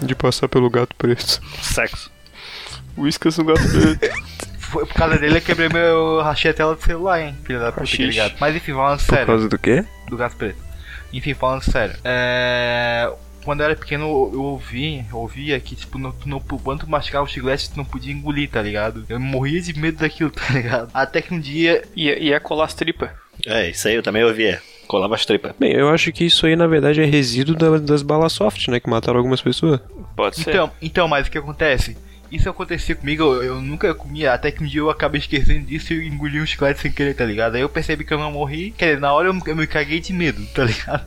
[0.00, 1.40] De passar pelo gato preto.
[1.60, 2.08] Sexo.
[2.96, 4.16] Whiskas no gato preto.
[4.70, 5.80] Foi por causa dele eu quebrei meu...
[5.80, 8.36] eu rachei a tela do celular, hein, filho da puta, aquele gato.
[8.40, 9.84] Mas enfim, falando Por sério, causa do quê?
[10.08, 10.58] do gato preto.
[11.12, 13.10] Enfim, falando sério, é...
[13.44, 16.90] Quando eu era pequeno, eu ouvi, eu ouvia que, tipo, não, tu não, quando tu
[16.90, 19.06] mastigava o chiclete, tu não podia engolir, tá ligado?
[19.08, 20.90] Eu morria de medo daquilo, tá ligado?
[20.92, 23.08] Até que um dia Ia, ia colar as tripas.
[23.46, 24.60] É, isso aí eu também ouvia.
[24.86, 25.52] Colava as tripas.
[25.58, 28.80] Bem, eu acho que isso aí na verdade é resíduo da- das balas soft, né?
[28.80, 29.80] Que mataram algumas pessoas.
[30.16, 30.50] Pode ser.
[30.50, 31.96] Então, então, mas o que acontece?
[32.30, 35.92] Isso acontecia comigo, eu, eu nunca comia, até que um dia eu acabei esquecendo disso
[35.94, 37.54] e engoli um chiclete sem querer, tá ligado?
[37.54, 39.98] Aí eu percebi que eu não morri, quer dizer, na hora eu, eu me caguei
[40.00, 41.06] de medo, tá ligado?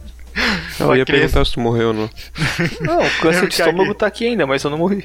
[0.79, 2.09] Eu ia criança- perguntar se tu morreu ou não.
[2.81, 3.93] Não, o câncer de estômago caguei.
[3.95, 5.03] tá aqui ainda, mas eu não morri.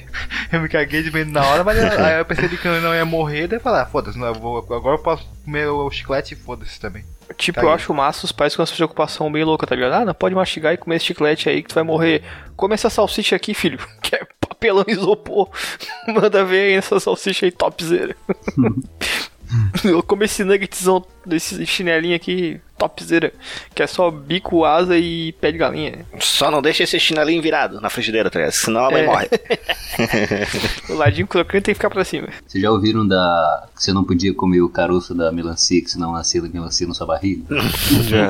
[0.52, 3.04] Eu me caguei de medo na hora, mas aí eu percebi que eu não ia
[3.04, 7.04] morrer, daí eu falei, ah, foda-se, agora eu posso comer o chiclete e foda-se também.
[7.36, 7.74] Tipo, Tá eu aí.
[7.74, 9.94] acho massa os pais com essa preocupação bem louca, tá ligado?
[9.94, 12.22] Ah, não pode mastigar e comer esse chiclete aí que tu vai morrer.
[12.54, 13.80] Come essa salsicha aqui, filho.
[14.00, 14.25] Que é
[14.66, 15.48] papelão isopor.
[16.08, 18.14] Manda ver aí essa salsicha aí topzera.
[19.84, 23.32] eu come esse nuggetzão desse chinelinho aqui, topzera.
[23.74, 26.04] Que é só bico, asa e pé de galinha.
[26.18, 28.50] Só não deixa esse chinelinho virado na frigideira, tá?
[28.50, 29.06] Senão a mãe É.
[29.06, 29.28] morre.
[30.90, 32.28] O ladinho crocante tem que ficar pra cima.
[32.46, 33.66] Vocês já ouviram da.
[33.74, 37.06] que você não podia comer o caroço da melancia, que senão nascia melancia na sua
[37.06, 37.42] barriga?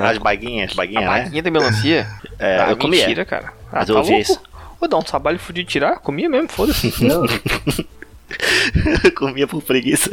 [0.08, 1.08] As baguinhas, A baguinhas, né?
[1.24, 2.06] baguinha da melancia?
[2.38, 3.00] É, ah, eu comia.
[3.00, 3.52] mentira, cara.
[3.72, 4.22] Ah, Mas tá eu ouvi louco?
[4.22, 4.40] isso.
[4.80, 5.98] Vou dar um trabalho fudido de tirar?
[6.00, 6.92] Comia mesmo, foda-se.
[7.04, 7.22] Não.
[9.16, 10.10] Comia por preguiça.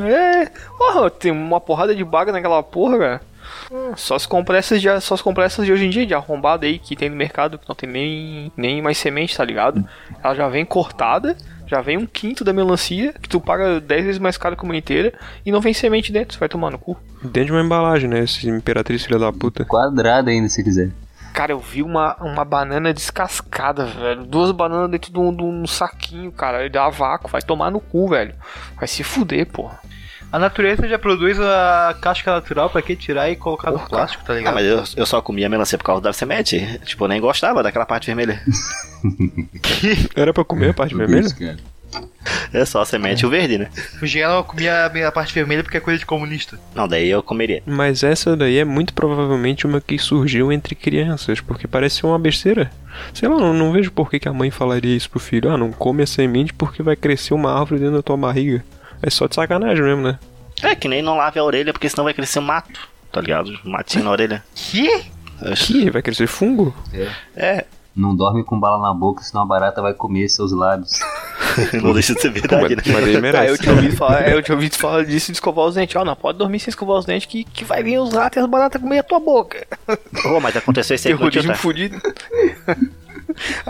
[0.00, 3.20] É, porra, tem uma porrada de baga naquela porra, cara.
[3.70, 6.78] Hum, Só as compressas de, só as compressas de hoje em dia, de arrombada aí
[6.78, 9.84] que tem no mercado, que não tem nem, nem mais semente, tá ligado?
[10.22, 14.18] Ela já vem cortada, já vem um quinto da melancia, que tu paga 10 vezes
[14.20, 15.12] mais caro que uma inteira,
[15.44, 16.96] e não vem semente dentro, você vai tomar no cu.
[17.22, 18.20] Dentro de uma embalagem, né?
[18.24, 19.64] Esse Imperatriz filha da puta.
[19.64, 20.90] Quadrada ainda, se quiser.
[21.36, 24.24] Cara, eu vi uma, uma banana descascada, velho.
[24.24, 26.60] Duas bananas dentro de um, de um saquinho, cara.
[26.60, 28.34] Ele dá vácuo, vai tomar no cu, velho.
[28.78, 29.78] Vai se fuder, porra.
[30.32, 34.24] A natureza já produz a casca natural pra que tirar e colocar no Porra, plástico,
[34.24, 34.54] tá Ah, ligado?
[34.54, 36.80] mas eu, eu só comia melancia por causa da semente.
[36.86, 38.40] Tipo, eu nem gostava daquela parte vermelha.
[40.16, 41.26] Era pra comer a parte Tudo vermelha?
[41.26, 41.56] isso, cara.
[42.52, 43.68] É só a semente e o verde, né?
[44.02, 46.58] O Gelo comia a parte vermelha porque é coisa de comunista.
[46.74, 47.62] Não, daí eu comeria.
[47.66, 52.18] Mas essa daí é muito provavelmente uma que surgiu entre crianças, porque parece ser uma
[52.18, 52.70] besteira.
[53.12, 55.50] Sei lá, não, não vejo por que, que a mãe falaria isso pro filho.
[55.50, 58.64] Ah, não come a semente porque vai crescer uma árvore dentro da tua barriga.
[59.02, 60.18] É só de sacanagem mesmo, né?
[60.62, 63.52] É que nem não lave a orelha, porque senão vai crescer um mato, tá ligado?
[63.64, 64.42] Um matinho na orelha.
[64.54, 65.04] Que?
[65.54, 65.90] Que?
[65.90, 66.74] Vai crescer fungo?
[67.36, 70.98] É, Não dorme com bala na boca, senão a barata vai comer seus lábios.
[71.82, 72.82] não deixa de ser verdade, né?
[72.86, 73.58] Mas, mas ele Ah, eu merece.
[73.62, 75.96] tinha ouvido falar, eu tinha ouvido falar disso de escovar os dentes.
[75.96, 78.40] Ó, não pode dormir sem escovar os dentes que, que vai vir os ratos e
[78.40, 79.66] as baratas comer a tua boca.
[80.26, 81.54] Ô, mas aconteceu isso aí com o tá?
[81.54, 82.00] fudido.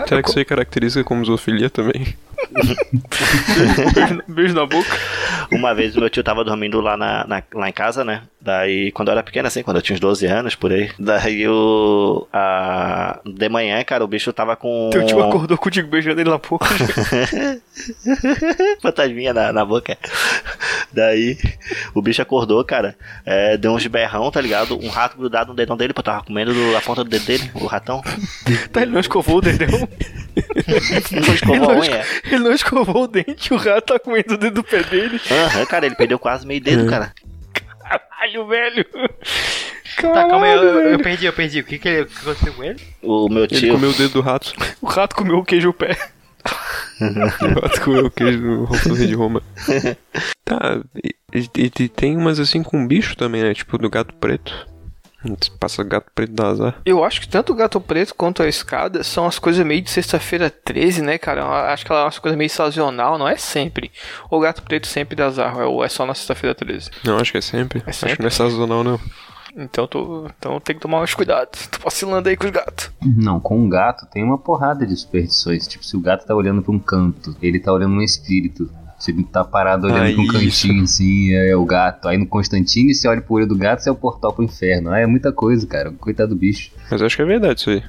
[0.07, 2.15] Será que isso aí caracteriza como zoofilia também?
[2.51, 4.89] Beijo, beijo na boca.
[5.51, 8.23] Uma vez o meu tio tava dormindo lá, na, na- lá em casa, né?
[8.39, 10.89] Daí, quando eu era pequeno, assim, quando eu tinha uns 12 anos, por aí.
[10.99, 12.27] Daí o.
[12.31, 14.89] A, de manhã, cara, o bicho tava com.
[14.91, 16.67] Teu tio acordou contigo beijando ele na boca.
[18.81, 19.97] Fantasminha na, na boca.
[20.93, 21.37] Daí,
[21.93, 22.95] o bicho acordou, cara.
[23.25, 24.77] É, deu uns berrão, tá ligado?
[24.79, 27.49] Um rato grudado no dedão dele, pô, tava comendo do- a ponta do dedo dele,
[27.53, 28.01] o ratão.
[28.71, 29.87] tá, ele não escovou o dedão.
[31.11, 32.03] Não escovou a unha.
[32.31, 35.19] Ele não escovou o dente, o rato tá comendo o dedo do pé dele.
[35.31, 37.13] Aham, cara, ele perdeu quase meio dedo, cara.
[37.81, 38.85] Caralho, velho.
[40.01, 41.59] Tá, calma aí, eu, eu- eu perdi, eu perdi.
[41.59, 42.79] O que, que, ele- o que aconteceu com ele?
[43.01, 43.73] O meu Ele tio.
[43.73, 44.53] comeu o dedo do rato.
[44.81, 45.97] O rato comeu o queijo pé.
[46.99, 49.41] O rato comeu o queijo do rei de Roma.
[50.45, 51.13] Tá, e,
[51.57, 53.53] e- e tem umas assim com bicho também, né?
[53.53, 54.65] Tipo do gato preto.
[55.59, 56.75] Passa gato preto da azar.
[56.85, 59.89] Eu acho que tanto o gato preto quanto a escada são as coisas meio de
[59.89, 61.41] sexta-feira 13, né, cara?
[61.41, 63.91] Eu acho que ela é uma coisa meio sazonal, não é sempre.
[64.29, 66.91] O gato preto sempre dá azar, ou é só na sexta-feira 13.
[67.03, 67.81] Não, acho que é sempre.
[67.85, 68.17] É Acho sempre?
[68.17, 68.99] que não é sazonal, não.
[69.59, 71.49] Então, tô, então tem que tomar mais cuidado.
[71.71, 72.91] Tô vacilando aí com os gatos.
[73.01, 75.67] Não, com um gato tem uma porrada de superstições.
[75.67, 78.69] Tipo, se o gato tá olhando pra um canto, ele tá olhando um espírito.
[78.97, 80.65] Se ele tá parado olhando Ah, pra um isso.
[80.67, 82.07] cantinho assim, é, o gato.
[82.07, 84.89] Aí no Constantine, você olha pro olho do gato, você é o portal pro inferno.
[84.89, 85.91] Ah, é muita coisa, cara.
[85.91, 86.71] Coitado do bicho.
[86.89, 87.83] Mas acho que é verdade isso aí.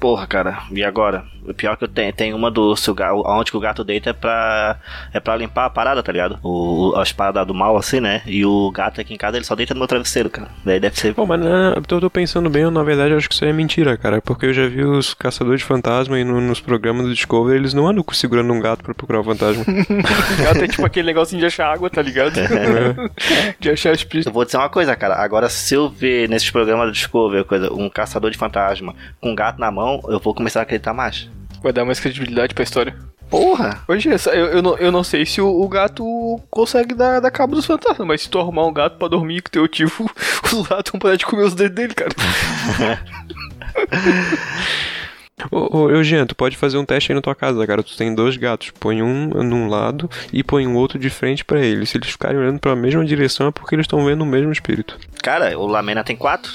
[0.00, 1.24] Porra, cara, e agora?
[1.44, 3.82] O pior que eu tenho, tem uma do se o gato, onde que o gato
[3.82, 4.76] deita é pra
[5.14, 6.38] é para limpar a parada, tá ligado?
[6.42, 8.20] O, as paradas do mal assim, né?
[8.26, 10.48] E o gato aqui em casa ele só deita no meu travesseiro, cara.
[10.64, 13.28] Daí deve ser Pô, mas não, eu tô pensando bem, eu, na verdade eu acho
[13.28, 14.20] que isso aí é mentira, cara.
[14.20, 17.72] Porque eu já vi os caçadores de fantasma e no- nos programas do Discovery eles
[17.72, 19.64] não andam segurando um gato pra procurar o fantasma.
[20.38, 22.32] O gato é tipo aquele negocinho de achar água, tá ligado?
[23.58, 24.28] de achar espírito.
[24.28, 25.14] Eu vou dizer uma coisa, cara.
[25.16, 29.34] Agora, se eu ver nesses programas do Discovery coisa, um caçador de fantasma com um
[29.34, 31.28] gato na mão, eu vou começar a acreditar mais.
[31.62, 32.94] Vai dar mais credibilidade pra história.
[33.28, 33.80] Porra!
[33.86, 36.02] Hoje, essa- eu, eu, não, eu não sei se o, o gato
[36.50, 39.50] consegue dar, dar cabo dos fantasmas, mas se tu arrumar um gato pra dormir com
[39.50, 39.90] teu tio,
[40.50, 42.10] os gatos vão parar de comer os dedos dele, cara.
[45.52, 47.82] Ô, ô, Eugênio, tu pode fazer um teste aí na tua casa, cara.
[47.82, 51.60] Tu tem dois gatos, põe um num lado e põe o outro de frente pra
[51.60, 51.90] eles.
[51.90, 54.98] Se eles ficarem olhando pra mesma direção é porque eles estão vendo o mesmo espírito.
[55.22, 56.50] Cara, o Lamena tem quatro.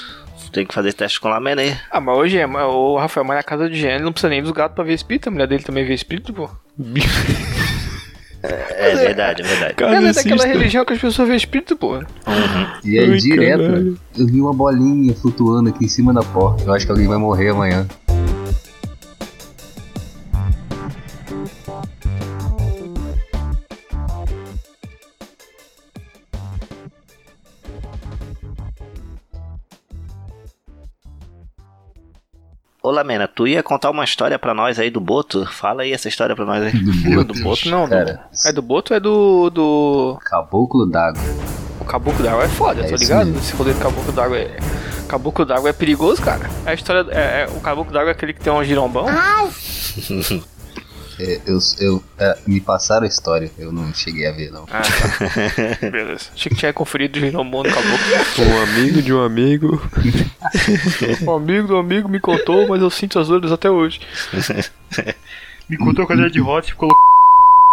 [0.54, 1.76] Tem que fazer teste com o Lamena aí.
[1.90, 4.52] Ah, mas hoje é, o Rafael, mas na casa de Gênero não precisa nem dos
[4.52, 6.48] gatos pra ver espírito, a mulher dele também vê espírito, pô.
[8.40, 9.74] É verdade, é verdade.
[9.78, 11.98] Ela é daquela religião que as pessoas veem espírito, pô.
[12.84, 13.62] E é Ai, direto.
[13.62, 13.98] caralho.
[14.16, 16.62] Eu vi uma bolinha flutuando aqui em cima da porta.
[16.62, 17.86] Eu acho que alguém vai morrer amanhã.
[32.86, 35.46] Ô Lamena, tu ia contar uma história pra nós aí do Boto?
[35.46, 36.72] Fala aí essa história pra nós aí.
[36.72, 39.48] Do do Boto não, do- Cara, É do Boto ou é do.
[39.50, 40.18] do.
[40.22, 41.22] caboclo d'água.
[41.80, 43.24] O caboclo d'água é foda, É tá ligado?
[43.26, 43.38] mesmo.
[43.40, 44.56] Esse rolê do caboclo d'água é.
[45.08, 46.50] Caboclo d'água é perigoso, cara.
[46.66, 47.06] A história.
[47.10, 49.06] É, é- o caboclo d'água é aquele que tem um girombão.
[49.08, 49.14] É,
[51.18, 54.64] eu, eu, é, me passaram a história, eu não cheguei a ver, não.
[54.70, 55.78] Ah, tá.
[55.90, 56.30] Beleza.
[56.34, 57.96] Achei que tinha conferido o girombão do caboclo.
[58.38, 59.80] Um amigo de um amigo.
[61.22, 64.00] Um amigo do amigo me contou, mas eu sinto as dores até hoje.
[65.68, 67.00] Me contou a cadeira de rodas e colocou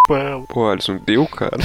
[0.08, 0.43] com ela.
[0.47, 1.58] Pô, Alisson, deu, cara?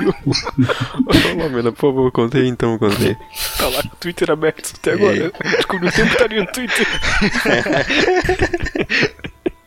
[0.00, 0.14] deu.
[0.26, 3.16] Ô, Lamena, por favor, contei então, contei.
[3.56, 5.32] Tá lá com o Twitter aberto até agora.
[5.56, 6.86] Descobri o tempo que estaria no Twitter.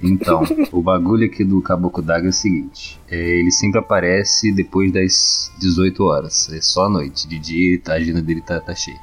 [0.04, 4.92] Então, o bagulho aqui do Caboclo d'Água é o seguinte: é, ele sempre aparece depois
[4.92, 7.28] das 18 horas, é só à noite.
[7.28, 9.00] De dia a agenda dele tá, tá cheia.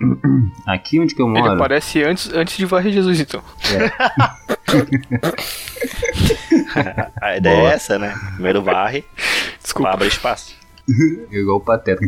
[0.66, 1.54] Aqui onde que eu Ele moro.
[1.54, 3.42] aparece antes, antes de varrer Jesus, então.
[7.20, 7.70] A ideia Boa.
[7.70, 8.14] é essa, né?
[8.34, 9.04] Primeiro varre,
[9.62, 9.90] Desculpa.
[9.90, 10.54] abre espaço.
[11.30, 12.04] Igual o Pateta.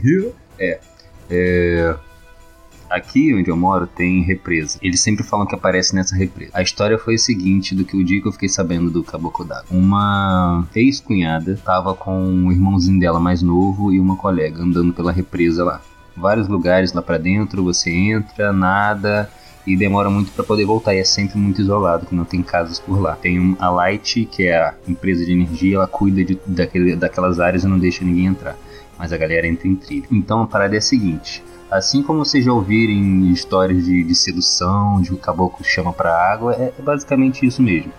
[0.58, 0.80] É.
[1.30, 1.96] é.
[2.88, 4.78] Aqui onde eu moro tem represa.
[4.80, 6.50] Eles sempre falam que aparece nessa represa.
[6.54, 9.44] A história foi o seguinte, do que o dia que eu fiquei sabendo do Caboclo
[9.44, 9.66] d'Água.
[9.70, 15.64] Uma ex-cunhada tava com o irmãozinho dela mais novo e uma colega andando pela represa
[15.64, 15.80] lá.
[16.16, 19.30] Vários lugares lá pra dentro, você entra, nada
[19.66, 20.94] e demora muito pra poder voltar.
[20.94, 23.16] E é sempre muito isolado, que não tem casas por lá.
[23.16, 27.64] Tem a Light, que é a empresa de energia, ela cuida de, daquele, daquelas áreas
[27.64, 28.56] e não deixa ninguém entrar
[28.98, 30.06] mas a galera entra em trilha.
[30.10, 35.00] Então a parada é a seguinte: assim como vocês já ouvirem histórias de, de sedução,
[35.00, 37.92] de o caboclo chama pra água, é, é basicamente isso mesmo.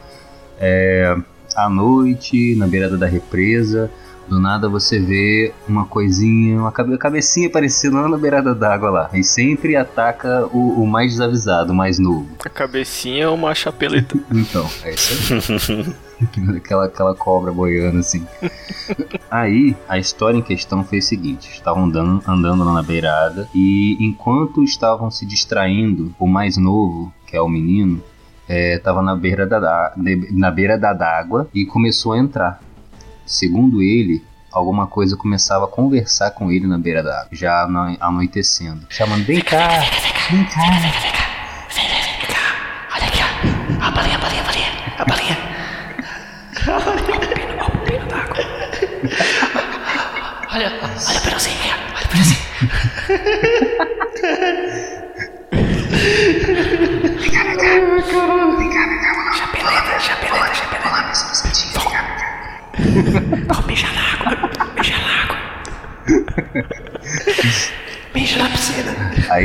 [0.60, 1.16] É,
[1.56, 3.92] à noite, na beirada da represa,
[4.28, 9.10] do nada você vê uma coisinha, uma cabe- cabecinha aparecendo lá na beirada d'água lá,
[9.14, 12.28] e sempre ataca o, o mais desavisado, o mais novo.
[12.46, 14.18] A cabecinha é uma chapeleta.
[14.32, 15.96] Então, é isso aí.
[16.58, 18.26] aquela, aquela cobra boiando assim.
[19.30, 23.98] Aí, a história em questão foi o seguinte: estavam andando, andando lá na beirada e
[24.00, 28.02] enquanto estavam se distraindo, o mais novo, que é o menino,
[28.48, 29.94] estava na beira da,
[30.32, 32.62] na beira da d'água e começou a entrar.
[33.28, 37.98] Segundo ele, alguma coisa começava a conversar com ele na beira da água, já ano-
[38.00, 39.68] anoitecendo, chamando: "Vem cá,
[40.32, 40.62] vem cá".
[42.90, 43.26] A balinha,
[43.82, 45.47] a balinha, a balinha, a balinha.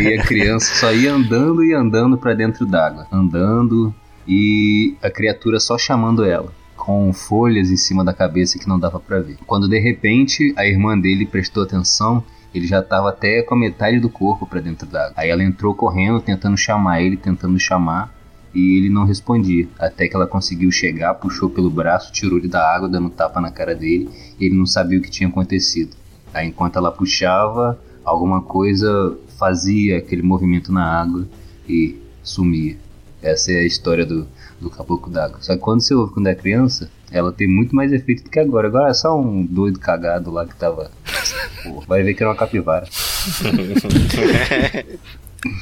[0.03, 3.95] Aí a criança só ia andando e andando pra dentro d'água, andando
[4.27, 8.99] e a criatura só chamando ela, com folhas em cima da cabeça que não dava
[8.99, 9.37] pra ver.
[9.47, 14.01] Quando de repente a irmã dele prestou atenção, ele já tava até com a metade
[14.01, 15.15] do corpo pra dentro d'água.
[15.17, 18.13] Aí ela entrou correndo, tentando chamar ele, tentando chamar,
[18.55, 19.67] e ele não respondia.
[19.79, 23.51] Até que ela conseguiu chegar, puxou pelo braço, tirou ele da água, dando tapa na
[23.51, 25.97] cara dele, e ele não sabia o que tinha acontecido.
[26.35, 31.27] Aí enquanto ela puxava, alguma coisa fazia aquele movimento na água
[31.69, 32.77] e sumia.
[33.23, 34.27] Essa é a história do,
[34.61, 35.39] do caboclo d'água.
[35.41, 38.39] Só que quando você ouve quando é criança, ela tem muito mais efeito do que
[38.39, 38.69] agora.
[38.69, 40.91] Agora é só um doido cagado lá que tava.
[41.87, 42.87] Vai ver que era uma capivara.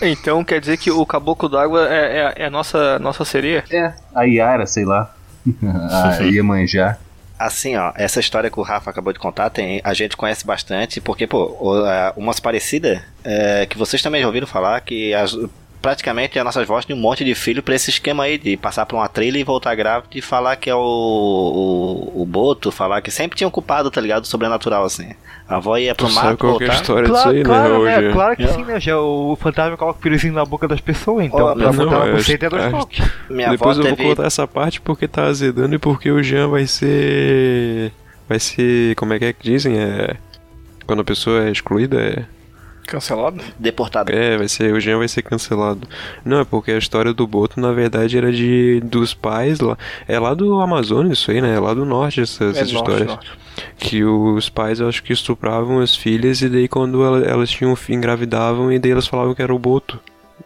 [0.02, 3.64] Então quer dizer que o caboclo d'água é, é, é a nossa, nossa sereia?
[3.70, 5.14] É, a Yara, sei lá.
[5.90, 6.98] a Iemanjá.
[7.40, 11.00] Assim, ó, essa história que o Rafa acabou de contar, tem, a gente conhece bastante,
[11.00, 15.34] porque, pô, é, umas parecidas, é, que vocês também já ouviram falar, que as-
[15.80, 18.86] praticamente as nossas vozes têm um monte de filho pra esse esquema aí, de passar
[18.86, 20.78] por uma trilha e voltar grávida e falar que é o,
[22.14, 25.14] o, o Boto, falar que sempre tinha um culpado, tá ligado, sobrenatural, assim.
[25.48, 26.74] A avó ia pro Tu sabe mato qual é a voltar...
[26.74, 27.98] história disso Claro, aí, claro, né, né?
[27.98, 28.12] hoje?
[28.12, 28.80] Claro que sim, né?
[28.80, 31.40] Já o fantasma coloca o piruzinho na boca das pessoas, então.
[31.40, 33.10] Ó, pra não, botar é, é dois é, toques.
[33.28, 34.08] Minha Depois avó eu vou teve...
[34.10, 37.92] contar essa parte porque tá azedando e porque o Jean vai ser.
[38.28, 38.94] Vai ser.
[38.94, 39.78] Como é que é que dizem?
[39.78, 40.14] É.
[40.86, 42.24] Quando a pessoa é excluída, é.
[42.90, 43.40] Cancelado?
[43.58, 44.12] Deportado.
[44.12, 44.74] É, vai ser.
[44.74, 45.86] O Jean vai ser cancelado.
[46.24, 48.80] Não, é porque a história do Boto, na verdade, era de.
[48.84, 49.78] dos pais lá.
[50.08, 51.54] É lá do Amazonas isso aí, né?
[51.54, 53.08] É lá do norte essas, É essas norte, histórias.
[53.08, 53.30] norte.
[53.78, 57.74] Que os pais, eu acho que estupravam as filhas e daí quando ela- elas tinham
[57.76, 60.00] filho, engravidavam e daí elas falavam que era o Boto.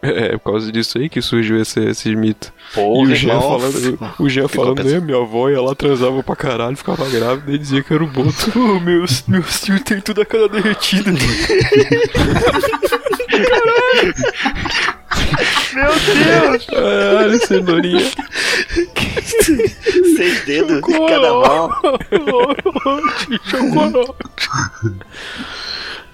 [0.15, 2.53] É, por causa disso aí que surgiu esse, esse mito.
[2.73, 3.59] Porra, e o Jean irmão.
[3.59, 4.93] falando, o Jean falando, pensando.
[4.93, 8.07] né, minha avó ia lá, transava pra caralho, ficava grávida e dizia que era o
[8.07, 8.51] Boto.
[8.55, 11.11] Oh, meus, meus tios tem tudo a cara derretida.
[16.69, 18.11] Caralho, cenourinha.
[20.15, 21.69] Seis dedos em cada mão.
[23.43, 24.15] Chocolate.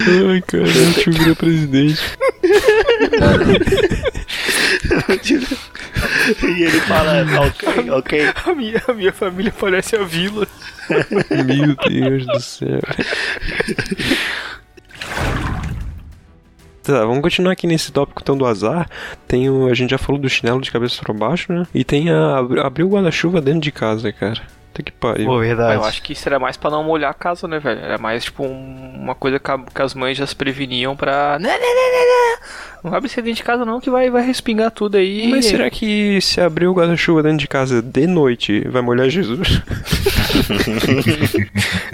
[0.08, 2.02] Ai, caralho, o tio vira presidente.
[6.44, 8.34] E ele fala, ok, ok.
[8.46, 10.48] A minha, a minha família parece a vila.
[11.46, 12.80] Meu Deus do céu.
[16.84, 18.90] Tá, vamos continuar aqui nesse tópico então do azar.
[19.28, 21.68] Tem o, a gente já falou do chinelo de cabeça pra baixo, né?
[21.74, 24.42] E tem a abrir o guarda-chuva dentro de casa, cara.
[24.72, 25.26] Puta que pariu.
[25.26, 25.76] Pô, verdade.
[25.76, 27.82] Eu acho que isso era mais pra não molhar a casa, né, velho?
[27.82, 31.38] Era mais tipo um- uma coisa que, a- que as mães já se preveniam pra.
[31.40, 32.96] Não, não, não, não, não.
[32.98, 35.28] Abre dentro de casa não, que vai, vai respingar tudo aí.
[35.30, 39.62] Mas será que se abrir o guarda-chuva dentro de casa de noite vai molhar Jesus?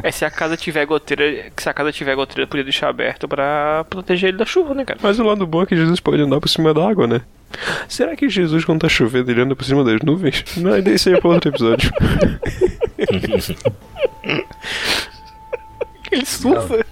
[0.03, 1.45] É se a casa tiver goteira.
[1.57, 4.99] Se a casa tiver goteira, podia deixar aberto pra proteger ele da chuva, né, cara?
[5.01, 7.21] Mas o lado bom é que Jesus pode andar por cima da água, né?
[7.87, 10.43] Será que Jesus, quando tá chovendo, ele anda por cima das nuvens?
[10.57, 11.91] Não, isso aí é pra outro episódio.
[16.11, 16.85] Ele surfa.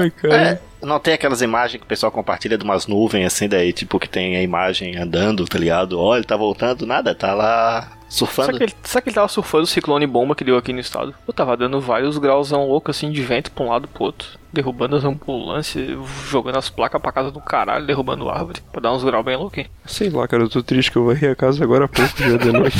[0.00, 0.34] Ai, cara.
[0.36, 3.98] É, não tem aquelas imagens que o pessoal compartilha de umas nuvens assim, daí tipo
[3.98, 5.98] que tem a imagem andando, tá ligado?
[5.98, 8.46] Olha, ele tá voltando, nada, tá lá surfando.
[8.46, 10.78] Será que, ele, será que ele tava surfando o ciclone bomba que deu aqui no
[10.80, 11.14] estado?
[11.26, 14.28] Eu tava dando vários grauzão louco assim de vento pra um lado pro outro.
[14.52, 15.98] Derrubando as ambulâncias,
[16.30, 18.60] jogando as placas pra casa do caralho, derrubando árvore.
[18.70, 19.68] Pra dar uns graus bem louquinhos.
[19.84, 22.36] Sei lá, cara, eu tô triste que eu varri a casa agora há pouco, já
[22.36, 22.76] de noite.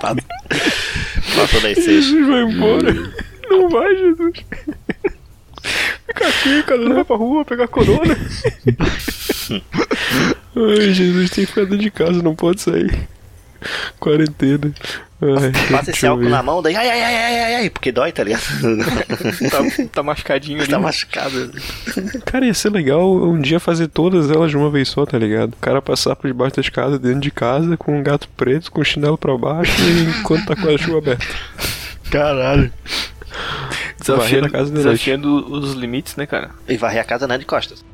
[0.00, 0.18] Passa-
[1.36, 2.06] Passou daí seis.
[2.06, 2.92] Jesus vai embora.
[3.48, 4.44] Não vai, Jesus.
[6.28, 8.16] Aqui, cara, não vai pra rua pegar corona.
[10.56, 13.08] Ai, Jesus tem que ficar dentro de casa, não pode sair.
[13.98, 14.72] Quarentena.
[15.20, 16.30] Ai, Passa esse álcool ver.
[16.30, 18.42] na mão, daí ai ai ai ai ai, porque dói, tá ligado?
[19.50, 19.58] Tá,
[19.92, 20.68] tá machucadinho ali.
[20.70, 21.50] tá machucado.
[22.24, 25.54] Cara, ia ser legal um dia fazer todas elas de uma vez só, tá ligado?
[25.54, 28.80] O cara passar por debaixo das casas, dentro de casa, com um gato preto, com
[28.80, 29.72] o chinelo pra baixo,
[30.20, 31.26] enquanto tá com a chuva aberta.
[32.12, 32.72] Caralho.
[34.06, 36.50] Varrer a casa desafiando os limites, né, cara?
[36.68, 37.84] E varrer a casa né, de costas.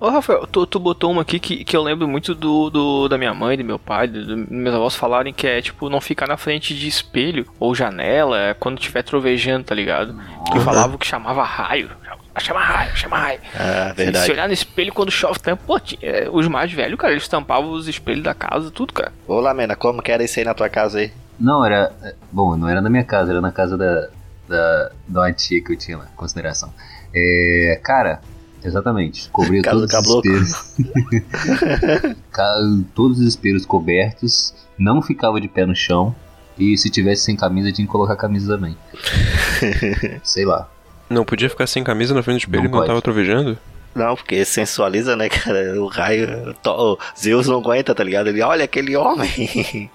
[0.00, 3.18] Ô Rafael, tu, tu botou uma aqui que, que eu lembro muito do, do- da
[3.18, 6.28] minha mãe, do meu pai, do, do- meus avós falarem que é tipo não ficar
[6.28, 10.14] na frente de espelho ou janela é, quando tiver trovejando, tá ligado?
[10.52, 11.90] Que falavam que chamava raio.
[12.38, 13.40] Chama raio, chama raio.
[13.58, 14.30] Ah, Se verdade.
[14.30, 17.72] olhar no espelho quando chove tempo, pô, tinha- é, os mais velhos, cara, eles tampavam
[17.72, 19.12] os espelhos da casa, tudo, cara.
[19.26, 21.10] Ô Lamena, como que era isso aí na tua casa aí?
[21.40, 21.90] Não, era.
[22.30, 24.08] Bom, não era na minha casa, era na casa da,
[24.48, 26.72] da, da tia que eu tinha lá, em consideração.
[27.14, 28.20] É, cara,
[28.64, 29.28] exatamente.
[29.30, 30.74] Cobria Casa todos do os.
[32.32, 32.54] Ca-
[32.94, 36.14] todos os espelhos cobertos, não ficava de pé no chão.
[36.58, 38.76] E se tivesse sem camisa, tinha que colocar camisa também.
[40.24, 40.68] Sei lá.
[41.08, 43.56] Não podia ficar sem camisa na frente do espelho Não enquanto tava trovejando?
[43.94, 45.80] Não, porque sensualiza, né, cara?
[45.80, 46.54] O raio.
[46.62, 48.28] to- o Zeus não aguenta, tá ligado?
[48.28, 49.90] Ele olha aquele homem.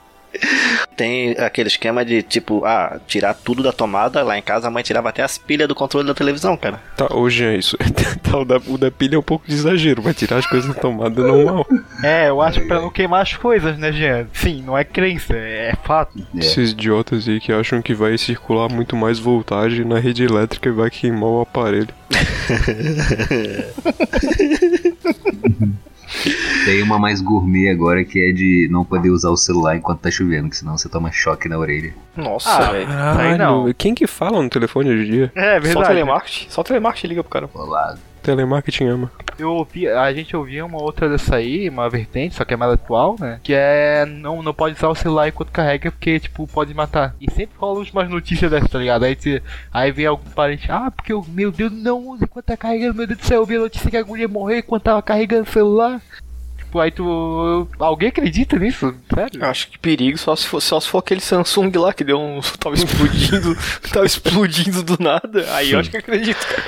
[0.96, 4.24] Tem aquele esquema de tipo, ah, tirar tudo da tomada.
[4.24, 6.80] Lá em casa a mãe tirava até as pilhas do controle da televisão, cara.
[6.96, 7.78] Tá, hoje é isso.
[8.24, 10.74] Tá, o, da, o da pilha é um pouco de exagero, vai tirar as coisas
[10.74, 11.68] da tomada é normal.
[12.04, 14.28] É, eu acho que pra não queimar as coisas, né, Jean?
[14.34, 16.18] Sim, não é crença, é fato.
[16.36, 16.40] É.
[16.40, 20.72] Esses idiotas aí que acham que vai circular muito mais voltagem na rede elétrica e
[20.72, 21.90] vai queimar o aparelho.
[26.66, 30.12] Tem uma mais gourmet agora que é de não poder usar o celular enquanto tá
[30.12, 31.94] chovendo, que senão você toma choque na orelha.
[32.16, 32.88] Nossa, Ah, velho.
[33.20, 33.72] Aí não.
[33.74, 35.32] Quem que fala no telefone hoje em dia?
[35.36, 35.88] É Só verdade.
[35.88, 36.46] telemarketing.
[36.50, 37.50] Só telemarketing liga pro cara.
[37.54, 37.98] Olá.
[38.22, 39.12] Telemarketing ama.
[39.38, 42.74] Eu ouvi, a gente ouvia uma outra dessa aí, uma vertente, só que é mais
[42.74, 43.40] atual, né?
[43.44, 47.16] Que é não, não pode usar o celular enquanto carrega porque, tipo, pode matar.
[47.20, 49.04] E sempre rolam umas notícias dessas, tá ligado?
[49.04, 49.18] Aí,
[49.72, 53.08] aí vem algum parente, ah, porque eu, meu Deus, não use enquanto tá carregando, meu
[53.08, 55.52] Deus do céu, eu vi a notícia que a mulher morreu enquanto tava carregando o
[55.52, 56.02] celular.
[56.74, 57.68] Tipo, aí tu.
[57.78, 58.96] Alguém acredita nisso?
[59.14, 59.44] Sério?
[59.44, 62.20] Eu acho que perigo só se for, só se for aquele Samsung lá que deu
[62.20, 62.42] um.
[62.60, 63.56] tava explodindo.
[63.92, 65.46] tava explodindo do nada.
[65.54, 66.64] Aí eu acho que acredito, cara.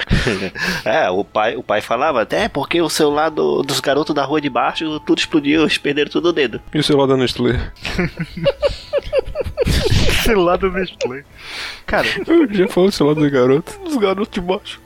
[0.86, 4.39] É, o pai, o pai falava, até porque o celular do- dos garotos da rua
[4.41, 6.62] de baixo, tudo explodiu, eles perderam tudo o dedo.
[6.74, 7.72] E o celular da Nestlé?
[10.24, 11.24] celular do Nestlé.
[11.86, 13.80] Cara, Eu já falou o celular do garoto.
[13.86, 14.80] Os garotos de baixo.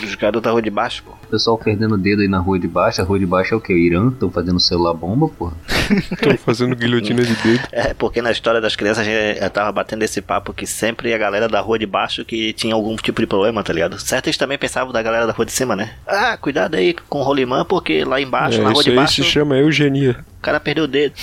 [0.00, 1.12] Dos garotos da rua de baixo, pô.
[1.12, 3.00] O pessoal perdendo o dedo aí na rua de baixo.
[3.00, 3.72] A rua de baixo é o que?
[3.72, 4.08] O Irã?
[4.08, 5.52] Estão fazendo celular bomba, porra?
[6.22, 7.60] Tô fazendo guilhotina de dedo.
[7.72, 11.12] É, porque na história das crianças a gente eu tava batendo esse papo que sempre
[11.12, 13.98] a galera da rua de baixo que tinha algum tipo de problema, tá ligado?
[13.98, 15.92] Certo, eles também pensavam da galera da rua de cima, né?
[16.06, 18.96] Ah, cuidado aí com o rolimã, porque lá embaixo, É, na rua isso de aí
[18.96, 20.16] baixo, se chama eugenia.
[20.38, 21.14] o cara perdeu o dedo.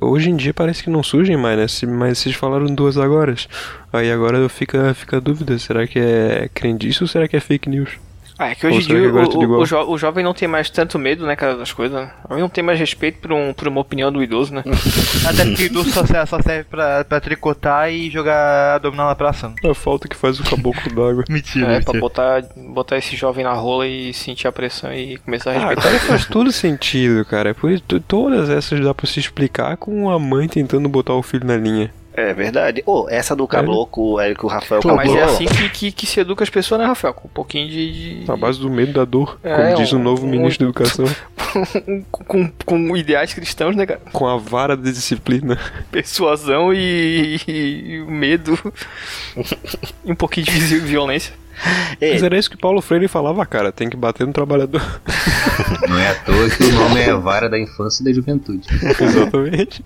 [0.00, 1.66] Hoje em dia parece que não surgem mais, né?
[1.68, 3.34] Se- Mas vocês falaram duas agora.
[3.92, 7.68] Aí agora fica, fica a dúvida, será que é crendice ou será que é fake
[7.68, 7.90] news?
[8.38, 10.32] Ah, é que hoje em dia que é o, o, o jo- o jovem não
[10.32, 12.00] tem mais tanto medo, né, cara, das coisas.
[12.00, 12.10] né?
[12.30, 14.62] Ele não tem mais respeito por, um, por uma opinião do idoso, né?
[15.28, 19.14] até porque o idoso só, serve- só serve pra, pra tricotar e jogar abdominal na
[19.16, 19.52] praça.
[19.64, 21.24] A falta que faz o caboclo d'água.
[21.28, 21.72] Mentira.
[21.72, 25.54] É, pra botar, botar esse jovem na rola e sentir a pressão e começar a
[25.54, 25.88] Ah, respeitar.
[25.88, 27.54] agora faz tudo sentido, cara.
[27.54, 31.22] Por isso, to- todas essas dá pra se explicar com a mãe tentando botar o
[31.22, 31.92] filho na linha.
[32.20, 32.82] É verdade.
[32.84, 36.06] Ô, essa do cabloco, é que o Rafael Pô, mas é assim que, que, que
[36.06, 37.14] se educa as pessoas, né, Rafael?
[37.14, 38.20] Com um pouquinho de.
[38.22, 40.70] de- Na base do medo da dor, É, como diz o novo um- ministro da
[40.70, 41.06] Educação.
[42.10, 44.00] com, com ideais cristãos, né, cara?
[44.12, 45.58] Com a vara da disciplina.
[45.92, 48.58] Persuasão e, e medo.
[50.04, 51.32] e um pouquinho de vi- violência.
[52.00, 53.72] Mas era isso que Paulo Freire falava, cara.
[53.72, 54.80] Tem que bater no trabalhador.
[55.88, 58.68] Não é à toa que o nome é Vara da Infância e da Juventude.
[59.00, 59.82] Exatamente.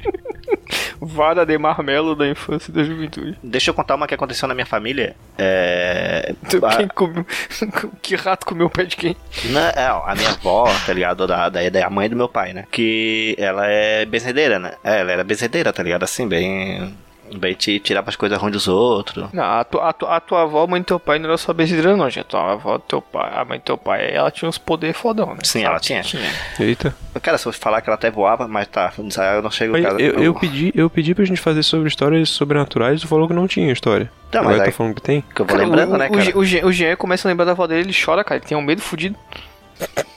[1.05, 3.36] Vara de marmelo da infância e da juventude.
[3.42, 5.16] Deixa eu contar uma que aconteceu na minha família.
[5.36, 6.32] É.
[6.76, 7.26] Quem comeu...
[8.00, 9.16] que rato comeu o pé de quem?
[9.46, 11.26] Na, é, ó, a minha avó, tá ligado?
[11.26, 12.66] Da, da, da mãe do meu pai, né?
[12.70, 14.74] Que ela é benzedeira, né?
[14.84, 16.05] É, ela era benzedeira, tá ligado?
[16.05, 16.94] Assim, bem.
[17.38, 19.32] Bem te tirava as coisas ruins dos outros.
[19.32, 21.36] Não, a, tu, a, tu, a tua avó, a mãe do teu pai, não era
[21.36, 22.20] só benzedeira, não, gente.
[22.20, 24.96] A tua avó, do teu pai, a mãe do teu pai, ela tinha uns poderes
[24.96, 25.40] fodão, né?
[25.42, 26.02] Sim, ela tinha.
[26.02, 26.30] Tinha.
[26.60, 26.94] Eita.
[27.20, 30.00] Cara, se eu falar que ela até voava, mas tá, eu não chego Mas cara,
[30.00, 33.34] eu, eu, pedi, eu pedi pra gente fazer sobre histórias sobrenaturais e tu falou que
[33.34, 34.10] não tinha história.
[34.30, 35.20] Tá, mas Agora aí- tá falando que tem?
[35.34, 36.38] Que eu vou Cara, lembrando, o, né, o, cara?
[36.38, 38.38] O, Jean, o Jean começa a lembrar da avó dele, ele chora, cara.
[38.38, 39.16] Ele tem um medo fudido.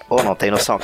[0.07, 0.79] Pô, não tem noção.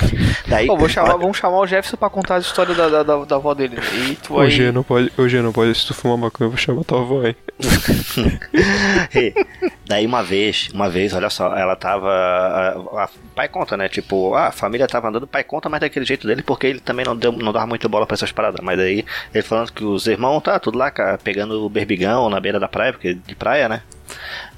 [0.48, 0.66] Daí.
[0.66, 3.36] Pô, vou chamar, vamos chamar o Jefferson pra contar a história da, da, da, da
[3.36, 3.78] avó dele.
[3.94, 4.50] E tu aí...
[4.50, 7.00] G não pode, o G não pode, se tu fumar maconha, eu vou chamar tua
[7.00, 7.36] avó aí.
[9.86, 12.08] Daí uma vez, uma vez, olha só, ela tava.
[12.10, 13.88] A, a- pai conta, né?
[13.88, 17.16] Tipo, a família tava andando, pai conta mais daquele jeito dele, porque ele também não,
[17.16, 18.60] deu, não dava muito bola pra essas paradas.
[18.62, 22.40] Mas daí, ele falando que os irmãos tá tudo lá, cara, pegando o berbigão na
[22.40, 23.82] beira da praia, porque de praia, né?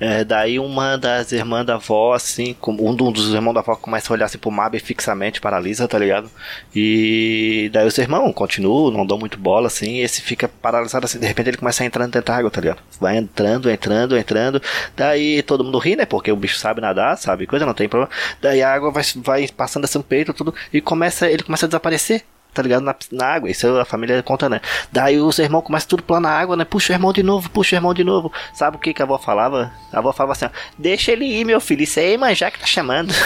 [0.01, 4.13] É, daí uma das irmãs da avó, assim, um do- dos irmãos da avó começa
[4.13, 6.31] a olhar assim pro mar bem fixamente, paralisa, tá ligado?
[6.75, 11.19] E daí os irmãos continuam, não dão muito bola, assim, e esse fica paralisado assim,
[11.19, 12.81] de repente ele começa a entrar dentro da água, tá ligado?
[13.01, 14.61] Vai entrando, entrando, entrando,
[14.97, 16.05] daí todo mundo ri, né?
[16.05, 17.47] Porque o bicho sabe nadar, sabe?
[17.47, 18.11] Coisa não tem problema.
[18.41, 21.69] Daí a água vai, vai passando assim no peito, tudo, e começa, ele começa a
[21.69, 22.25] desaparecer.
[22.55, 22.83] Tá ligado?
[22.83, 24.61] Na, na água, isso a família conta, né?
[24.93, 26.65] Daí os irmãos começam tudo pular na água, né?
[26.65, 28.33] Puxa o irmão de novo, puxa o irmão de novo.
[28.55, 29.73] Sabe o que, que a avó falava?
[29.93, 32.61] A avó falava assim: ó, Deixa ele ir, meu filho, isso aí, mas já que
[32.61, 33.13] tá chamando.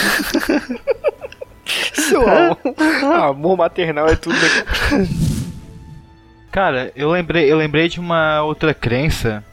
[1.93, 2.23] Seu
[3.13, 4.49] amor, maternal é tudo, né?
[4.49, 5.09] cara?
[6.51, 9.45] Cara, eu lembrei, eu lembrei de uma outra crença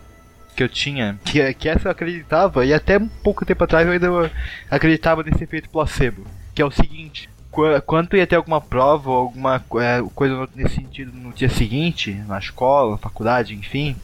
[0.56, 3.92] que eu tinha, que, que essa eu acreditava, e até um pouco tempo atrás eu
[3.92, 4.32] ainda
[4.72, 9.10] acreditava nesse efeito placebo, que é o seguinte, qu- quando tu ia ter alguma prova
[9.10, 13.96] ou alguma é, coisa no- nesse sentido no dia seguinte, na escola, na faculdade, enfim,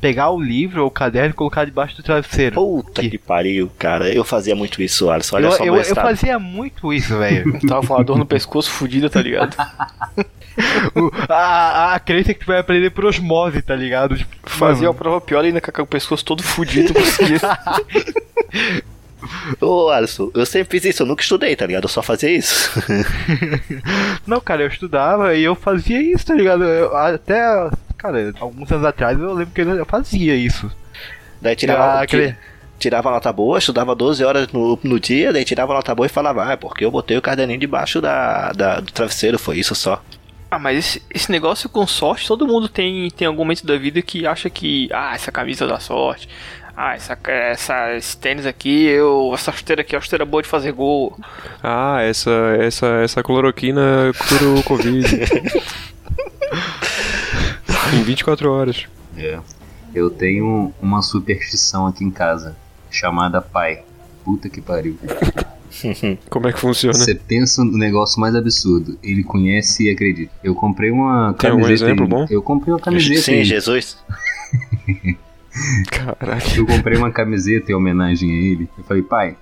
[0.00, 2.54] pegar o livro ou o caderno e colocar debaixo do travesseiro.
[2.54, 4.08] Puta que pariu, cara.
[4.12, 5.36] Eu fazia muito isso, Alisson.
[5.36, 7.58] Olha eu, só eu, eu fazia muito isso, velho.
[7.66, 9.56] Tava com uma dor no pescoço fudida, tá ligado?
[10.92, 14.16] O- a, a crença é que tu vai aprender por osmose, tá ligado?
[14.18, 17.38] Tipo, Fazia a mano, prova pior ainda com o pescoço todo fudido, conseguia.
[19.60, 21.84] Ô, Alisson, eu sempre fiz isso, eu nunca estudei, tá ligado?
[21.84, 22.70] Eu só fazia isso.
[24.26, 26.64] Não, cara, eu estudava e eu fazia isso, tá ligado?
[26.64, 27.36] Eu- até,
[27.96, 30.70] cara, alguns anos atrás eu lembro que eu fazia isso.
[31.40, 32.36] Daí tirava, Ah, aquele-
[32.78, 36.44] tirava nota boa, estudava 12 horas no, no dia, daí tirava nota boa e falava,
[36.44, 40.02] ah, é porque eu botei o caderninho debaixo da, da- do travesseiro, foi isso só.
[40.50, 44.00] Ah, mas esse, esse negócio com sorte, todo mundo tem, tem algum momento da vida
[44.00, 46.28] que acha que, ah, essa camisa dá sorte.
[46.80, 50.48] Ah, essa, essa, esse tênis aqui, eu, essa chuteira aqui é uma chuteira boa de
[50.48, 51.18] fazer gol.
[51.60, 55.04] Ah, essa, essa, essa cloroquina cura o Covid.
[57.94, 58.84] em 24 horas.
[59.16, 59.40] É.
[59.92, 62.56] Eu tenho uma superstição aqui em casa,
[62.88, 63.82] chamada pai.
[64.24, 64.96] Puta que pariu.
[66.30, 66.94] Como é que funciona?
[66.96, 68.96] Você pensa no negócio mais absurdo.
[69.02, 70.32] Ele conhece e acredita.
[70.44, 71.90] Eu comprei uma Tem algum camiseta.
[71.90, 72.26] exemplo em- bom?
[72.30, 73.20] Eu comprei uma camiseta.
[73.22, 73.98] Sim, em- Jesus.
[75.90, 76.56] Caraca.
[76.56, 78.68] Eu comprei uma camiseta em homenagem a ele.
[78.76, 79.36] Eu falei, pai,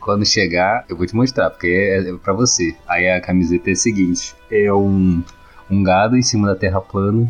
[0.00, 2.74] quando chegar, eu vou te mostrar, porque é, é pra você.
[2.88, 5.22] Aí a camiseta é a seguinte: é um,
[5.70, 7.28] um gado em cima da terra plana,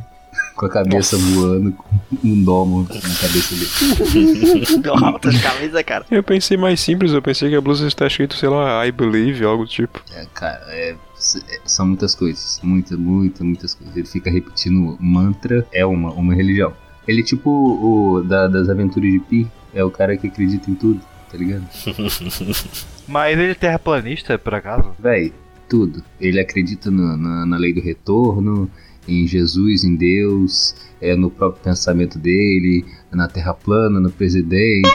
[0.54, 1.86] com a cabeça voando, com
[2.22, 4.66] um domo na cabeça dele.
[4.82, 6.04] Deu altas camisas, cara.
[6.10, 9.44] Eu pensei mais simples, eu pensei que a blusa está escrito, sei lá, I believe,
[9.44, 10.02] algo do tipo.
[10.14, 12.60] É, cara, é, é- são muitas coisas.
[12.62, 13.96] Muitas, muitas, muitas coisas.
[13.96, 16.74] Ele fica repetindo mantra, é uma, uma religião.
[17.06, 20.74] Ele é tipo o da- das aventuras de Pi, é o cara que acredita em
[20.74, 21.00] tudo,
[21.30, 21.64] tá ligado?
[23.06, 24.92] Mas ele é terraplanista, por acaso?
[24.98, 25.32] Véi,
[25.68, 26.02] tudo.
[26.20, 28.68] Ele acredita no- na, na lei do retorno,
[29.08, 34.88] em Jesus, em Deus, é, no próprio pensamento dele, na terra plana, no presidente.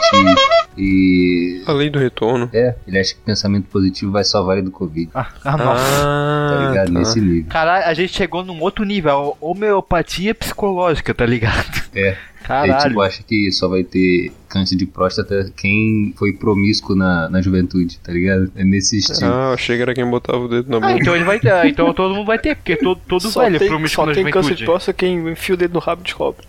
[0.77, 1.61] E.
[1.65, 2.49] A lei do retorno.
[2.53, 5.09] É, ele acha que pensamento positivo vai salvar ele do Covid.
[5.13, 6.01] Ah, ah, nossa.
[6.49, 6.93] Tá ligado?
[6.93, 6.99] tá.
[6.99, 7.49] Nesse nível.
[7.49, 11.80] Caralho, a gente chegou num outro nível, a homeopatia psicológica, tá ligado?
[11.93, 12.15] É.
[12.43, 12.87] Caralho.
[12.89, 17.99] tipo, acha que só vai ter câncer de próstata quem foi promíscuo na, na juventude,
[17.99, 18.51] tá ligado?
[18.55, 19.31] É nesse estilo.
[19.31, 20.93] Ah, achei que era quem botava o dedo na Ah, boca.
[21.01, 23.59] então ele vai ter, então todo mundo vai ter, porque todo, todo Só velho é
[23.59, 24.65] tem, promissor só na tem câncer de juventude.
[24.65, 26.43] próstata quem enfia o dedo no rabo descobre.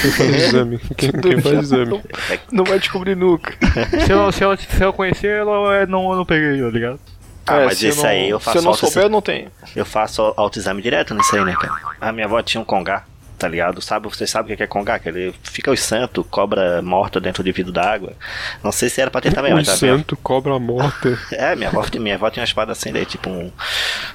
[0.00, 0.78] Quem faz exame?
[0.96, 1.90] Quem, quem faz exame?
[1.90, 2.02] Não,
[2.52, 3.52] não vai descobrir nunca.
[4.06, 7.00] Se eu, se, eu, se eu conhecer, eu não, eu não, peguei, tá ligado?
[7.46, 9.20] Ah, É, mas se isso não- aí eu Se faço eu não souber, eu não
[9.20, 9.48] tenho.
[9.76, 11.74] Eu faço autoexame direto nisso aí, né, cara?
[12.00, 13.04] A minha avó tinha um congá,
[13.44, 13.82] tá ligado?
[13.82, 14.98] Sabe, vocês sabem o que é congá?
[14.98, 18.14] Que ele fica os santos, cobra morta dentro de vidro d'água.
[18.62, 21.18] Não sei se era pra ter também, mas a minha, santo cobra morta.
[21.30, 23.52] É, minha avó, minha avó tinha uma espada assim, daí tipo um.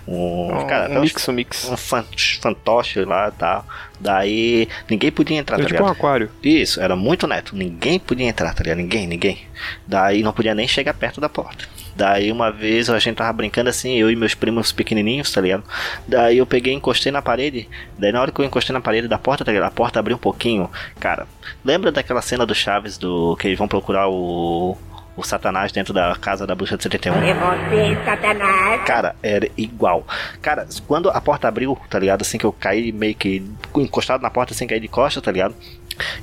[0.07, 0.57] Um.
[0.61, 1.69] Um, cara, um mix, um mix.
[1.69, 2.05] um fan-
[2.41, 3.65] fantoche lá e tal.
[3.99, 5.95] Daí ninguém podia entrar, É tá tipo um ligado?
[5.97, 6.31] aquário.
[6.43, 7.55] Isso, era muito neto.
[7.55, 8.77] Ninguém podia entrar, tá ligado?
[8.79, 9.39] Ninguém, ninguém.
[9.85, 11.65] Daí não podia nem chegar perto da porta.
[11.99, 15.65] Daí uma vez a gente tava brincando assim, eu e meus primos pequenininhos, tá ligado?
[16.07, 17.67] Daí eu peguei encostei na parede.
[17.97, 19.67] Daí na hora que eu encostei na parede da porta, tá ligado?
[19.67, 20.71] A porta abriu um pouquinho.
[20.97, 21.27] Cara,
[21.63, 24.77] lembra daquela cena do Chaves do que eles vão procurar o.
[25.19, 27.13] O Satanás dentro da casa da bruxa de 71?
[27.21, 28.81] É você, Satanás.
[28.85, 30.07] Cara, era igual.
[30.41, 32.21] Cara, quando a porta abriu, tá ligado?
[32.21, 33.43] Assim que eu caí meio que
[33.75, 35.53] encostado na porta, assim, caí de costa, tá ligado?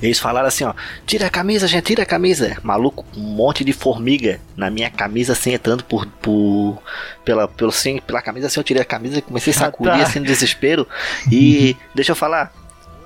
[0.01, 0.73] Eles falaram assim, ó,
[1.05, 2.57] tira a camisa, gente, tira a camisa.
[2.63, 6.81] Maluco, um monte de formiga na minha camisa, assim, entrando por, por
[7.23, 9.93] pela, pelo, assim, pela camisa, assim, eu tirei a camisa e comecei a Ah, sacudir,
[9.97, 10.03] tá.
[10.03, 10.87] assim, no desespero.
[11.31, 12.51] E, deixa eu falar,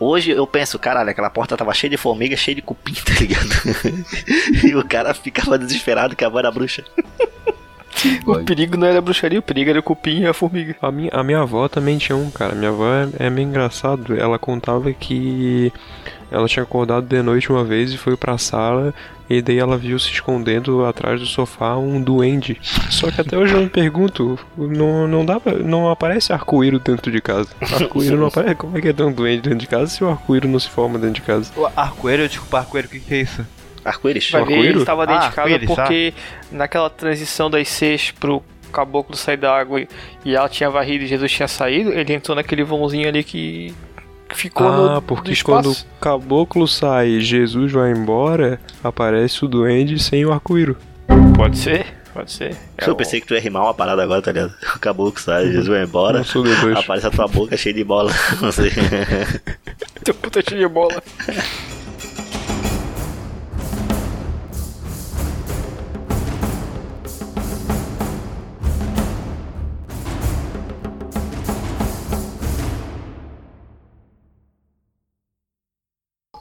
[0.02, 4.66] Hoje eu penso, caralho, aquela porta tava cheia de formiga, cheia de cupim, tá ligado?
[4.66, 6.84] e o cara ficava desesperado que a era bruxa.
[8.26, 10.76] O perigo não era a bruxaria, o perigo era o cupim e a formiga.
[10.82, 12.56] A minha, a minha avó também tinha um, cara.
[12.56, 14.18] Minha avó é, é meio engraçado.
[14.18, 15.72] Ela contava que
[16.32, 18.94] ela tinha acordado de noite uma vez e foi pra sala.
[19.30, 22.60] E daí ela viu se escondendo atrás do sofá um duende.
[22.90, 27.10] Só que até hoje eu me pergunto, não, não dá pra, não aparece arco-íris dentro
[27.12, 27.48] de casa.
[27.62, 28.56] Arco-íris não aparece.
[28.56, 30.70] Como é que é ter um duende dentro de casa se o arco-íris não se
[30.70, 31.50] forma dentro de casa?
[31.56, 33.46] O arco-íris, desculpa, arco-íris, o que, que é isso?
[33.86, 34.30] Arco-íris.
[34.32, 35.84] Vai ver, ele estava dentro Ah, de casa arco-íris, tá.
[35.84, 36.14] porque
[36.52, 39.88] naquela transição das seis pro caboclo sair da água e-
[40.26, 43.74] e ela tinha varrido e Jesus tinha saído, ele entrou naquele vãozinho ali que
[44.36, 49.98] ficou no Ah, porque quando o caboclo sai e Jesus vai embora, aparece o duende
[50.02, 50.76] sem o arco-íris.
[51.36, 52.56] Pode ser, pode ser.
[52.78, 54.54] É eu o- pensei que tu ia rimar uma parada agora, tá ligado?
[54.76, 56.20] Acabou que sai, Jesus vai embora.
[56.20, 56.78] Não sou D2.
[56.78, 58.12] Aparece a tua boca cheia de bola.
[58.42, 58.72] Não sei.
[60.04, 61.02] Teu puta cheio de bola.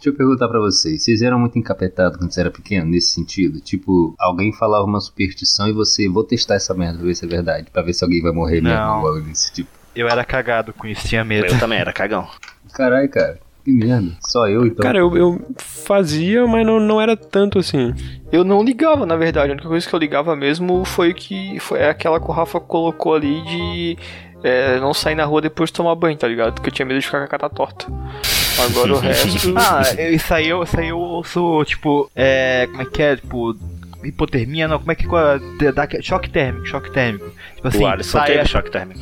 [0.01, 3.61] Deixa eu perguntar pra vocês, vocês eram muito encapetados quando você era pequeno, nesse sentido?
[3.61, 7.29] Tipo, alguém falava uma superstição e você, vou testar essa merda pra ver se é
[7.29, 9.07] verdade, pra ver se alguém vai morrer mesmo, Não.
[9.07, 9.69] algo desse tipo.
[9.95, 11.49] Eu era cagado com isso, tinha medo.
[11.49, 12.27] Eu também era cagão.
[12.73, 14.13] Caralho, cara, que merda.
[14.27, 14.83] Só eu, então.
[14.83, 17.93] Cara, eu, eu fazia, mas não, não era tanto assim.
[18.33, 19.51] Eu não ligava, na verdade.
[19.51, 23.15] A única coisa que eu ligava mesmo foi que foi aquela que o Rafa colocou
[23.15, 23.99] ali de
[24.43, 26.55] é, não sair na rua depois de tomar banho, tá ligado?
[26.55, 27.87] Porque eu tinha medo de ficar com a cara torta.
[28.65, 29.55] Agora o resto.
[29.57, 32.67] Ah, eu- isso aí eu, isso aí eu sou, tipo, é.
[32.71, 33.17] Como é que é?
[33.17, 33.57] Tipo.
[34.03, 35.73] Hipotermia, não, como é que é?
[35.73, 37.31] Da- choque térmico, choque térmico.
[37.57, 39.01] Tipo assim, o Alisson sai teve a- choque térmico.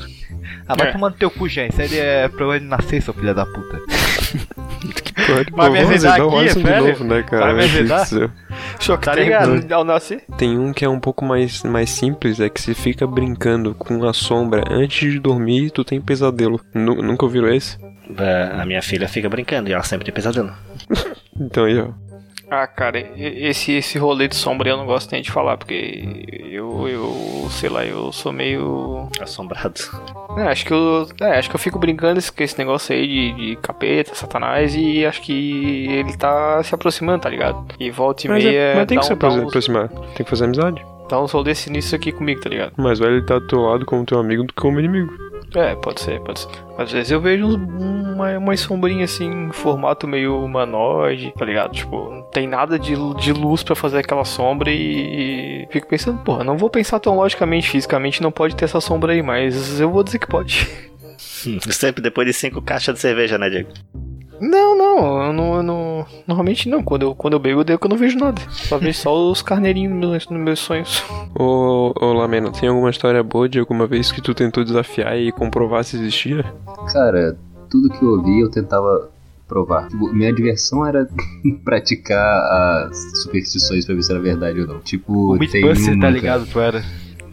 [0.66, 0.92] Ah, vai É.
[0.92, 1.70] tomando teu cu, gente.
[1.72, 3.78] Isso aí é pra ele nascer, seu filho da puta.
[5.26, 6.86] Pode, Vai me azedar o aqui, Alisson de velho?
[6.88, 7.54] novo, né, cara?
[7.54, 8.30] Vai me céu.
[8.80, 9.72] Choque Tá térmico ligado?
[9.72, 10.22] ao nascer.
[10.36, 14.04] Tem um que é um pouco mais, mais simples, é que se fica brincando com
[14.06, 16.60] a sombra antes de dormir, tu tem pesadelo.
[16.74, 17.76] Nu- nunca ouviram esse?
[18.16, 20.52] É, A minha filha fica brincando e ela sempre tem pesadelo.
[21.40, 21.90] Então aí, ó.
[22.50, 26.88] Ah, cara, esse, esse rolê de sombra eu não gosto nem de falar, porque eu,
[26.88, 29.08] eu sei lá, eu sou meio.
[29.20, 29.74] Assombrado.
[30.36, 31.06] É, acho que eu.
[31.20, 35.04] É, acho que eu fico brincando com esse negócio aí de, de capeta, satanás, e
[35.06, 37.64] acho que ele tá se aproximando, tá ligado?
[37.78, 38.74] E volta e Mas, é- meia.
[38.76, 39.88] mas tem que se um- uns- aproximar.
[39.88, 40.84] Tem que fazer amizade.
[41.08, 42.72] Dá uns rolês sinistros aqui comigo, tá ligado?
[42.76, 45.12] Mas vai ele tá do teu lado como teu amigo do que como inimigo.
[45.54, 46.48] É, pode ser, pode ser.
[46.76, 51.72] Às vezes eu vejo uma, umas sombrinhas assim, em formato meio humanoide, tá ligado?
[51.72, 56.18] Tipo, não tem nada de, de luz pra fazer aquela sombra e, e fico pensando,
[56.22, 59.90] porra, não vou pensar tão logicamente, fisicamente não pode ter essa sombra aí, mas eu
[59.90, 60.68] vou dizer que pode.
[61.70, 63.70] Sempre depois de cinco caixas de cerveja, né, Diego?
[64.40, 66.82] Não, não, eu não, eu não- normalmente não.
[66.82, 68.40] Quando eu, quando eu bebo, eu devo que eu não vejo nada.
[68.50, 71.02] Só vejo só os carneirinhos nos meus, nos meus sonhos.
[71.38, 75.32] Ô, ô Lamena, tem alguma história boa de alguma vez que tu tentou desafiar e
[75.32, 76.44] comprovar se existia?
[76.92, 77.36] Cara,
[77.70, 79.10] tudo que eu ouvi eu tentava
[79.46, 79.88] provar.
[79.88, 81.08] Tipo, minha diversão era
[81.64, 84.78] praticar as superstições pra ver se era verdade ou não.
[84.80, 86.10] Tipo, O tem Mythbuster, uma, tá cara.
[86.12, 86.46] ligado?
[86.46, 86.84] Tu era.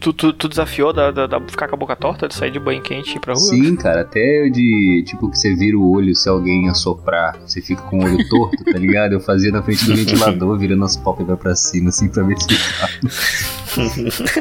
[0.06, 2.60] Tu, tu, tu desafiou da, da, da- ficar com a boca torta, de sair de
[2.60, 3.42] banho quente e ir pra rua?
[3.42, 7.82] Sim, cara, até de tipo que você vira o olho se alguém assoprar, você fica
[7.82, 9.14] com o olho torto, tá ligado?
[9.14, 12.54] Eu fazia na frente do ventilador, virando as pálpebras pra cima, assim, pra ver se
[12.54, 12.92] ficava.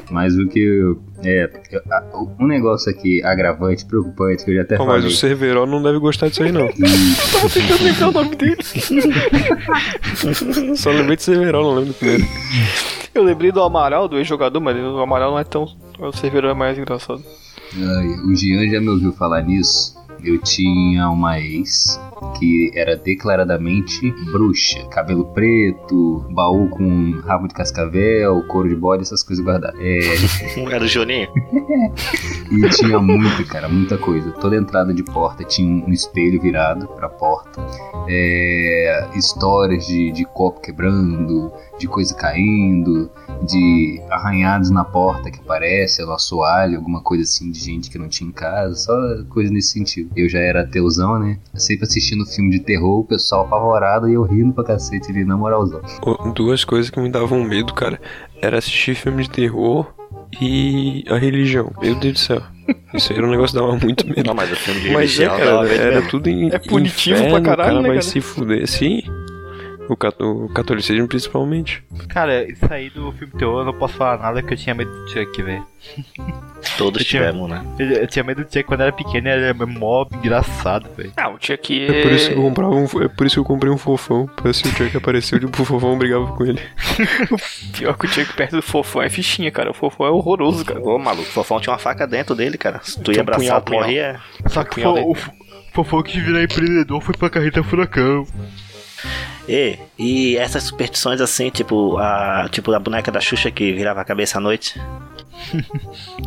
[0.12, 1.02] Mas o que eu.
[1.24, 2.04] É, eu- a-
[2.40, 5.10] um negócio aqui agravante, preocupante, que eu já até Pô, mas falei.
[5.10, 6.68] o Cerveró não deve gostar disso aí, não.
[7.32, 8.58] Tava tentando lembrar o nome dele.
[10.78, 12.24] Só lembrei de Cerveró, não lembro do primeiro.
[13.16, 15.66] Eu lembrei do Amaral, do ex-jogador, mas o Amaral não é tão
[15.98, 17.24] O Severo é mais engraçado.
[17.74, 19.96] Ai, o Jean já me ouviu falar nisso.
[20.24, 22.00] Eu tinha uma ex
[22.40, 24.86] que era declaradamente bruxa.
[24.88, 29.80] Cabelo preto, baú com rabo de cascavel, couro de bode, essas coisas guardadas.
[29.80, 30.00] É,
[30.72, 31.30] Era o Juninho.
[32.52, 34.32] e tinha muita, cara, muita coisa.
[34.32, 37.62] Toda entrada de porta tinha um espelho virado pra porta.
[38.08, 43.10] É, histórias de, de copo quebrando, de coisa caindo,
[43.48, 48.08] de arranhados na porta que parece, no assoalho, alguma coisa assim de gente que não
[48.08, 48.94] tinha em casa, só
[49.30, 50.05] coisa nesse sentido.
[50.16, 51.38] Eu já era ateuzão, né?
[51.54, 55.38] Sempre assistindo filme de terror, o pessoal apavorado e eu rindo pra cacete ali, na
[55.38, 55.82] moralzão.
[56.34, 58.00] Duas coisas que me davam medo, cara,
[58.42, 59.88] era assistir filme de terror
[60.42, 61.72] e a religião.
[61.82, 62.42] Meu Deus do céu.
[62.94, 64.24] Isso aí era um negócio que dava muito medo.
[64.28, 66.10] Não, mas o filme de Mas é, religião cara, era mesmo.
[66.10, 68.02] tudo em É punitivo inferno, pra caralho, o cara né, vai cara?
[68.02, 69.04] se fuder, sim.
[69.88, 71.84] O, cat- o catolicismo principalmente.
[72.10, 74.90] Cara, isso aí do filme terror eu não posso falar nada porque eu tinha medo
[74.92, 75.64] do Chuck, velho.
[76.78, 77.64] Todos Eu tinha- tivemos, né?
[77.78, 81.12] Eu, eu tinha medo do Chuck quando era pequeno, era mó engraçado, velho.
[81.16, 83.46] Ah, o Chuck É por isso que eu comprava um, é por isso que eu
[83.46, 84.26] comprei um fofão.
[84.36, 86.60] Pra se o Chuck apareceu, tipo, o fofão brigava com ele.
[87.78, 89.70] Pior que o Chuck perto do Fofão é fichinha, cara.
[89.72, 90.82] O Fofão é horroroso, cara.
[90.82, 92.80] Ô, maluco, o Fofão tinha uma faca dentro dele, cara.
[92.84, 94.20] Se tu ia um abraçar, punhal, tu morria.
[94.48, 95.16] Só que o, o
[95.74, 98.26] Fofão que virar empreendedor foi pra carreta furacão.
[99.48, 104.06] E, e essas superstições assim, tipo a, tipo a boneca da Xuxa que virava a
[104.06, 104.80] cabeça à noite.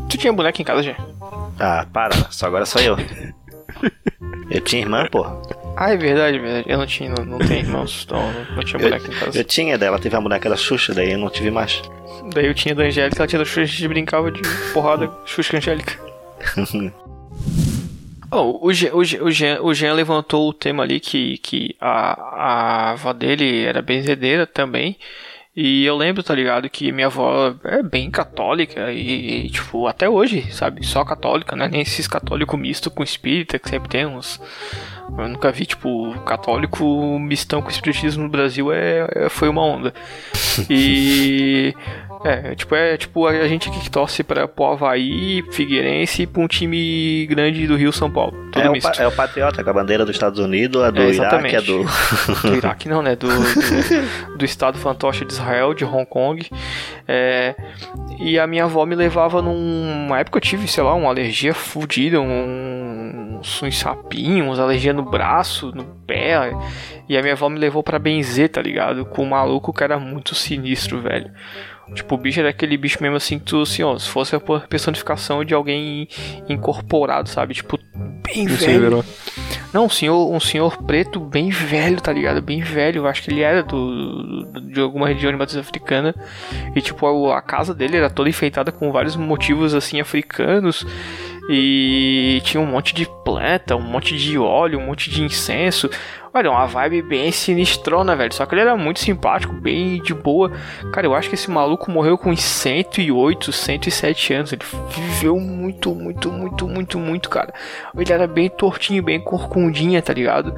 [0.08, 0.96] Tu tinha boneca em casa, já?
[1.58, 2.96] Ah, para, só agora sou eu.
[4.50, 5.26] Eu tinha irmã, pô.
[5.76, 6.70] Ah, é verdade, é verdade.
[6.70, 9.38] Eu não tinha, não, não tenho irmãos, então não, não tinha boneca em casa.
[9.38, 11.82] Eu tinha dela, teve a boneca da Xuxa, daí eu não tive mais.
[12.32, 14.40] Daí eu tinha da Angélica, ela tinha da Xuxa, a gente brincava de
[14.72, 15.98] porrada Xuxa Angélica.
[18.30, 22.90] Oh, o, Jean, o, Jean, o, Jean, levantou o tema ali que, que a, a
[22.90, 24.98] avó dele era benzedeira também.
[25.60, 30.08] E eu lembro, tá ligado, que minha avó é bem católica e, e, tipo, até
[30.08, 30.86] hoje, sabe?
[30.86, 31.66] Só católica, né?
[31.66, 34.40] Nem esses católico misto com espírita, que sempre tem uns.
[35.18, 39.92] Eu nunca vi, tipo, católico mistão com espiritismo no Brasil é, é- foi uma onda.
[40.70, 41.74] E.
[42.24, 46.42] É, tipo, é tipo a gente aqui que torce pra, pro Havaí, Figueirense e pra
[46.42, 48.32] um time grande do Rio São Paulo.
[48.50, 48.90] Tudo É o, misto.
[48.96, 51.60] pa- é o patriota com a bandeira dos Estados Unidos, a do É, Iraque, a
[51.60, 51.84] do.
[52.48, 53.14] do Iraque não, né?
[53.14, 56.46] Do, do, do estado fantoche de Israel, de Hong Kong.
[57.06, 57.54] É,
[58.18, 62.20] e a minha avó me levava numa época eu tive, sei lá, uma alergia fodida,
[62.20, 66.52] um, uns sapinhos, uns alergia no braço, no pé.
[67.08, 69.04] E a minha avó me levou pra benzer, tá ligado?
[69.06, 71.30] Com um maluco que era muito sinistro, velho.
[71.94, 74.40] Tipo, o bicho era aquele bicho mesmo assim, que tu, assim, ó, se fosse a
[74.40, 76.08] personificação de alguém
[76.48, 77.54] incorporado, sabe?
[77.54, 79.04] Tipo, bem sei, velho.
[79.72, 82.40] Não, um senhor, um senhor preto bem velho, tá ligado?
[82.40, 83.02] Bem velho.
[83.02, 86.14] Eu acho que ele era do, de alguma região de matriz africana.
[86.74, 90.86] E, tipo, a, a casa dele era toda enfeitada com vários motivos, assim, africanos.
[91.50, 95.90] E tinha um monte de planta, um monte de óleo, um monte de incenso.
[96.32, 98.32] Olha, uma vibe bem sinistrona, velho.
[98.32, 100.52] Só que ele era muito simpático, bem de boa.
[100.92, 104.52] Cara, eu acho que esse maluco morreu com uns 108, 107 anos.
[104.52, 107.52] Ele viveu muito, muito, muito, muito, muito, cara.
[107.96, 110.54] Ele era bem tortinho, bem corcundinha, tá ligado?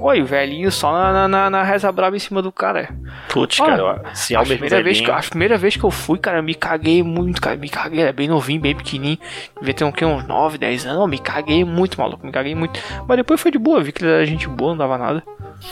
[0.00, 2.88] Olha, o velhinho só na, na, na reza brava em cima do cara.
[3.28, 5.84] Putz, Olha, cara, se é a, o mesmo primeira vez que, a primeira vez que
[5.84, 7.56] eu fui, cara, eu me caguei muito, cara.
[7.56, 9.18] Me caguei, era bem novinho, bem pequenininho.
[9.58, 11.00] Devia ter um, uns 9, 10 anos.
[11.00, 12.24] Eu me caguei muito, maluco.
[12.24, 12.78] Me caguei muito.
[13.08, 15.22] Mas depois foi de boa, vi que ele era gente boa, não dava nada.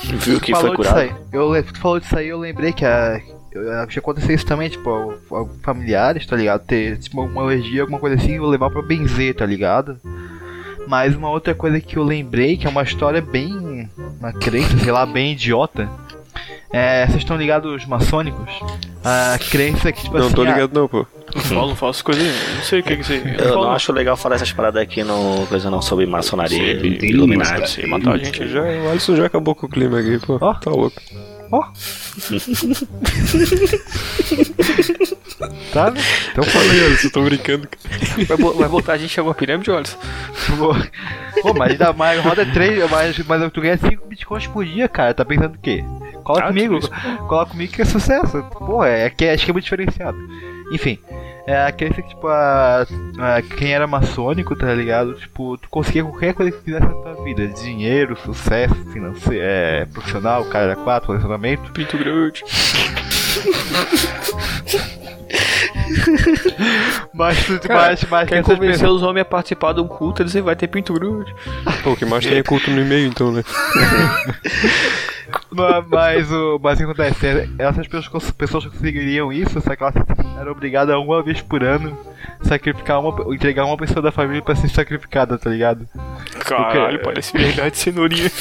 [0.04, 0.98] Viu que foi curado?
[0.98, 1.12] aí.
[1.32, 3.20] Eu, tu falou disso aí, eu lembrei que a,
[3.88, 6.64] já aconteceu isso também, tipo, a- a- familiares, tá ligado?
[6.66, 9.98] Ter tipo, uma alergia, alguma coisa assim, eu levar pra benzer, tá ligado?
[10.86, 13.90] Mas uma outra coisa que eu lembrei, que é uma história bem.
[14.20, 15.88] uma crença, sei lá, bem idiota.
[16.72, 18.50] É, vocês estão ligados maçônicos?
[19.04, 20.34] A crença que, tipo Não, assim.
[20.34, 21.06] tô ah, ligado não, pô.
[21.36, 22.54] Não falo, não faço coisa nenhuma.
[22.56, 23.22] Não sei o que que você.
[23.38, 27.86] Eu não acho legal falar essas paradas aqui no coisa não sobre maçonaria Sim, e
[27.86, 30.38] matar a gente Já, o Alisson já acabou com o clima aqui, pô.
[30.40, 30.54] Ó.
[30.54, 31.00] Tá louco.
[35.72, 35.90] Tá?
[35.90, 36.00] né?
[36.32, 37.68] Então Falei, Alisson, tô brincando.
[38.26, 39.84] Vai, vai botar a gente em alguma pirâmide, olha?
[40.58, 40.74] Pô,
[41.42, 45.12] Pô, mas ainda mais, roda 3, mas, mas tu ganha 5 bitcoins por dia, cara.
[45.12, 45.84] Tá pensando o quê?
[46.24, 46.80] Cola Ah, comigo,
[47.28, 48.42] cola comigo que é sucesso.
[48.58, 50.18] Pô, é que é esquema diferenciado.
[50.72, 50.98] Enfim,
[51.46, 52.82] é aquele que, tipo, a,
[53.18, 55.14] a- quem era maçônico, tá ligado?
[55.14, 60.44] Tipo, tu conseguia qualquer coisa que fizesse na tua vida: dinheiro, sucesso financeiro, é, profissional,
[60.46, 61.70] cara, quatro, relacionamento.
[61.72, 62.42] Pinto grande.
[67.14, 70.22] Mas tu, Cara, mas, mas Quer essas convencer os homens a participar de um culto,
[70.22, 71.34] eles vai ter pinto grande.
[71.82, 73.42] Pô, o que mais tem é culto no e-mail, então, né?
[75.50, 77.26] Ma- Mas o mas o que acontece?
[77.26, 79.94] é, Essas pessoas, pessoas conseguiriam isso, só que elas
[80.40, 81.96] eram obrigadas a uma vez por ano
[82.42, 85.86] sacrificar uma, entregar uma pessoa da família pra ser sacrificada, tá ligado?
[86.44, 88.28] Caralho, parece verdade cenourinha.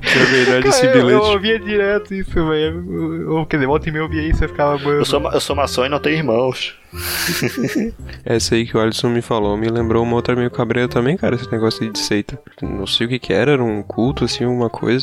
[0.00, 3.46] Que é verdade esse Cara, eu, eu ouvia direto isso, velho.
[3.46, 4.90] Quer dizer, volta e meia eu ouvia isso e eu ficava, mano.
[4.98, 6.74] Eu sou, eu sou maçom e não tenho irmãos.
[8.24, 11.36] Essa aí que o Alisson me falou me lembrou uma outra meio cabreira também, cara,
[11.36, 12.38] esse negócio aí de seita.
[12.62, 14.99] Não sei o que que era, era um culto, assim, uma coisa,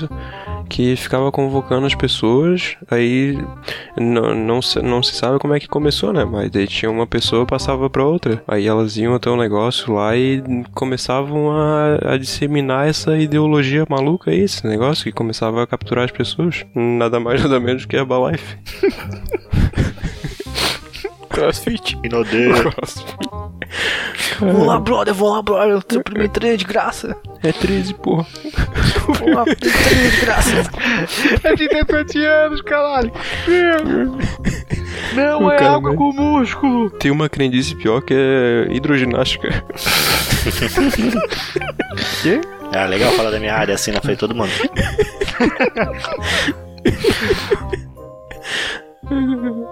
[0.69, 3.37] que ficava convocando as pessoas, aí
[3.97, 6.25] não, não, se, não se sabe como é que começou, né?
[6.25, 8.43] Mas daí tinha uma pessoa passava pra outra.
[8.47, 10.43] Aí elas iam até um negócio lá e
[10.73, 16.11] começavam a, a disseminar essa ideologia maluca aí, esse negócio que começava a capturar as
[16.11, 16.65] pessoas.
[16.75, 18.57] Nada mais, nada menos que a Herbalife.
[21.41, 21.97] Crossfit.
[22.11, 22.53] Não odeio.
[24.39, 25.81] Vou lá, brother, vou lá, brother.
[25.89, 27.15] Seu primeiro treino de graça.
[27.43, 28.25] É 13, porra.
[29.07, 30.51] Vou lá, primeiro treino de graça.
[31.43, 33.11] É de 17 anos, caralho.
[33.47, 34.17] Meu.
[35.15, 36.89] Não O é cara algo vai- com músculo.
[36.91, 39.49] Tem uma crendice pior que é hidroginástica.
[42.73, 44.51] Ah, legal falar da minha área assim na frente de todo mundo.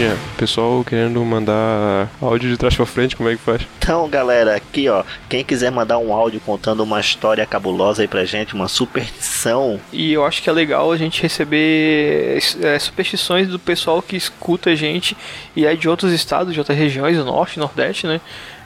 [0.00, 3.60] Jean, pessoal querendo mandar áudio de trás pra frente, como é que faz?
[3.78, 8.24] Então, galera, aqui ó, quem quiser mandar um áudio contando uma história cabulosa aí pra
[8.24, 13.58] gente, uma superstição, E eu acho que é legal a gente receber é, superstições do
[13.58, 15.14] pessoal que escuta a gente
[15.54, 18.22] e é de outros estados, de outras regiões, do norte, nordeste, né?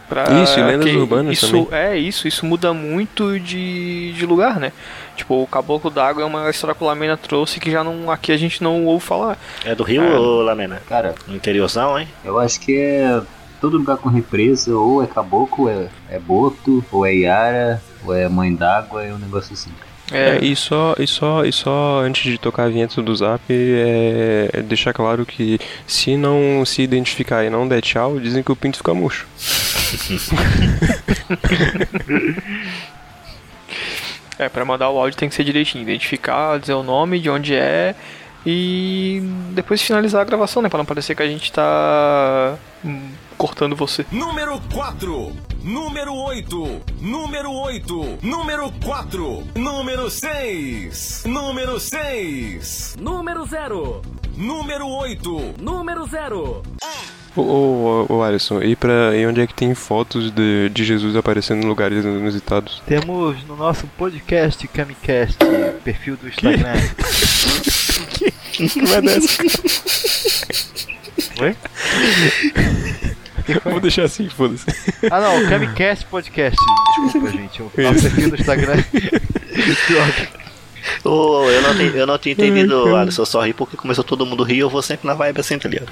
[0.08, 1.68] Pra Isso, e lendas urbanas isso, também.
[1.72, 4.70] É, isso, isso muda muito de, de lugar, né?
[5.16, 8.32] Tipo, o Caboclo d'Água é uma história que o Lamena trouxe que já não, aqui
[8.32, 9.38] a gente não ouve falar.
[9.64, 10.18] é do Rio Ah.
[10.20, 10.82] ou Lamena?
[10.88, 12.08] Cara, No interiorzão, hein?
[12.24, 13.20] eu acho que é
[13.60, 18.28] todo lugar com represa, ou é caboclo, é, é boto, ou é Yara, ou é
[18.28, 19.70] mãe d'água, é um negócio assim.
[20.12, 24.50] É, e só, e só, e só antes de tocar a vinheta do Zap, é,
[24.52, 28.56] é deixar claro que se não se identificar e não der tchau, dizem que o
[28.56, 29.26] pinto fica murcho.
[34.38, 37.54] É, pra mandar o áudio tem que ser direitinho, identificar, dizer o nome, de onde
[37.54, 37.94] é
[38.46, 39.22] e
[39.52, 40.68] depois finalizar a gravação, né?
[40.68, 43.08] Pra não parecer que a gente tá hum,
[43.38, 44.04] cortando você.
[44.12, 45.32] Número 4,
[45.62, 54.02] número 8, número 8, número 4, número 6, número 6, Número 0.
[54.36, 56.62] número 8, Número 0.
[57.36, 61.16] Ô, ô, ô, Alisson, e, pra, e onde é que tem fotos de, de Jesus
[61.16, 62.80] aparecendo em lugares inusitados?
[62.86, 65.38] Temos no nosso podcast Camicast,
[65.82, 66.74] perfil do Instagram.
[68.52, 69.42] Que vai dessa?
[71.40, 71.56] Oi?
[73.44, 73.72] Que foi?
[73.72, 74.66] Vou deixar assim, foda-se.
[75.10, 76.56] Ah não, Camicast Podcast.
[77.04, 77.62] Desculpa, gente.
[77.62, 78.84] O nosso perfil do Instagram.
[81.04, 84.24] Ô, eu, não tenho, eu não tinha entendido, Alisson, eu só ri porque começou todo
[84.24, 85.90] mundo rir, eu vou sempre na vibe assim, tá ligado?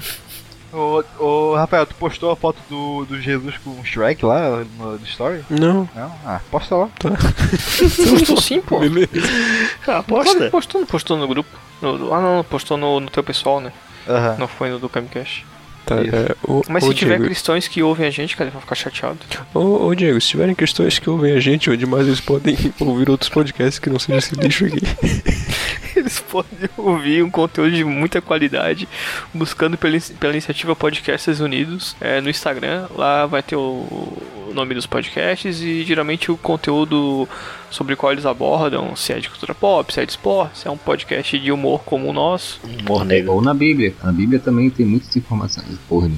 [0.73, 4.97] Ô, ô, Rafael, tu postou a foto do, do Jesus com o Shrek lá no,
[4.97, 5.43] no story?
[5.49, 6.11] Não, Não?
[6.25, 6.89] Ah, posta lá.
[8.09, 8.79] Postou sim, pô.
[8.79, 9.09] beleza.
[9.87, 10.49] Ah, aposta.
[10.49, 11.49] postou, não postou no grupo.
[11.81, 13.71] No- ah, não, postou no, no teu pessoal, né?
[14.07, 14.35] Aham.
[14.39, 15.45] Não foi no do Camcast.
[15.85, 18.61] Tá, é, ô, Mas se tiver Diego, cristãos que ouvem a gente, cara, eles vão
[18.61, 19.19] ficar chateados.
[19.53, 23.09] ô, ô, Diego, se tiverem questões que ouvem a gente, onde mais eles podem ouvir
[23.09, 24.79] outros podcasts que não seja esse lixo aqui.
[25.95, 28.89] Eles podem ouvir um conteúdo de muita qualidade
[29.31, 32.87] buscando pela, pela iniciativa Podcasts Unidos é, no Instagram.
[32.95, 37.29] Lá vai ter o, o nome dos podcasts e geralmente o conteúdo
[37.73, 40.67] sobre o qual eles abordam, se é de cultura pop, se é de esporte, se
[40.67, 42.59] é um podcast de humor como o nosso.
[42.63, 43.33] Humor negro.
[43.33, 43.93] Ou na Bíblia.
[44.03, 45.65] Na Bíblia também tem muitas informações.
[45.89, 46.15] Porra, né?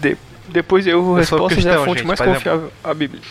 [0.00, 0.16] De-
[0.48, 3.22] depois eu Eu sou respostas é a fonte gente, mais confiável, a Bíblia.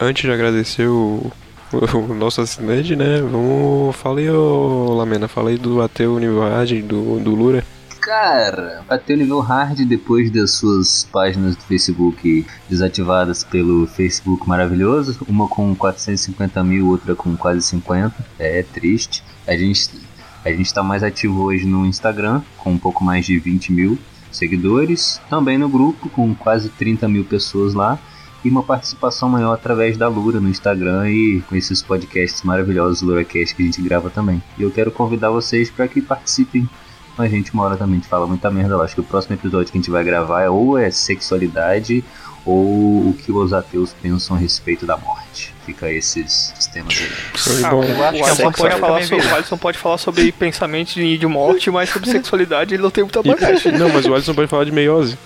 [0.00, 1.30] Antes de agradecer o,
[1.72, 3.20] o nosso assinante, né?
[3.20, 3.96] Vamos.
[3.96, 7.64] Fala aí, ô Lamena, fala aí do Ateu Univagem, do, do Lura.
[8.10, 15.46] Cara, o nível hard depois das suas páginas do Facebook desativadas pelo Facebook maravilhoso, uma
[15.46, 19.22] com 450 mil, outra com quase 50, é triste.
[19.46, 19.90] A gente,
[20.44, 23.96] a gente tá mais ativo hoje no Instagram, com um pouco mais de 20 mil.
[24.32, 27.96] seguidores, também no grupo com quase 30 mil pessoas lá
[28.44, 33.54] e uma participação maior através da Lura no Instagram e com esses podcasts maravilhosos LuraCast
[33.54, 34.42] que a gente grava também.
[34.58, 36.68] E eu quero convidar vocês para que participem
[37.18, 37.94] a gente uma hora também.
[37.94, 38.84] A gente fala muita merda lá.
[38.84, 42.04] Acho que o próximo episódio que a gente vai gravar é ou é sexualidade
[42.44, 45.54] ou o que os ateus pensam a respeito da morte.
[45.66, 47.64] Fica esses, esses temas aí.
[47.64, 47.84] Ah, bom.
[47.84, 51.90] o Alisson pode, falar sobre, o Alisson pode falar sobre pensamentos de, de morte, mas
[51.90, 53.72] sobre sexualidade ele não tem muita bagagem.
[53.78, 55.18] Não, mas o Alisson pode falar de meiose.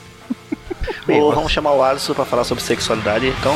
[1.08, 3.54] Ou vamos chamar o Alisson pra falar sobre sexualidade, então.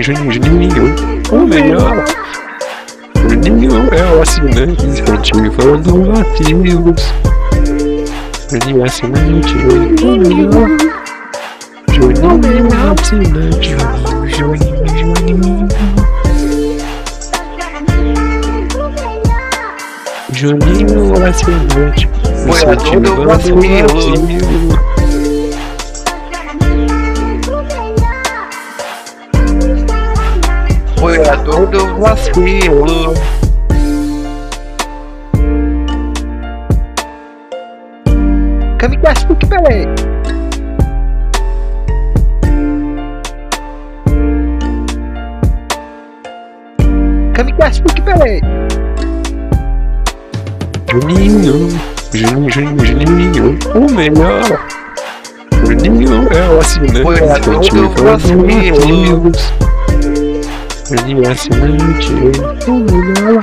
[0.00, 0.94] Juninho, Juninho,
[1.32, 2.04] o melhor.
[3.16, 7.12] Juninho é o assinante incentivando ativos.
[8.48, 9.54] Juninho é assinante,
[10.02, 10.68] o melhor.
[11.92, 13.76] Juninho é assinante,
[14.36, 15.68] Juninho, Juninho,
[20.32, 22.08] Juninho é assinante.
[22.44, 24.87] Apoiador do vacilo.
[31.70, 33.14] Do vacilo.
[38.78, 39.86] Kamikaze Pique Pelé.
[47.34, 48.40] Kamikaze Pique Pelé.
[50.90, 51.68] Juninho,
[52.12, 54.66] Juninho, Juninho, Juninho, o melhor.
[55.66, 59.77] Juninho é o assinante Apoiador do incentivando vacilo.
[60.88, 61.00] Ativos.
[61.00, 62.12] Juninho é assinante,
[62.68, 63.42] o melhor.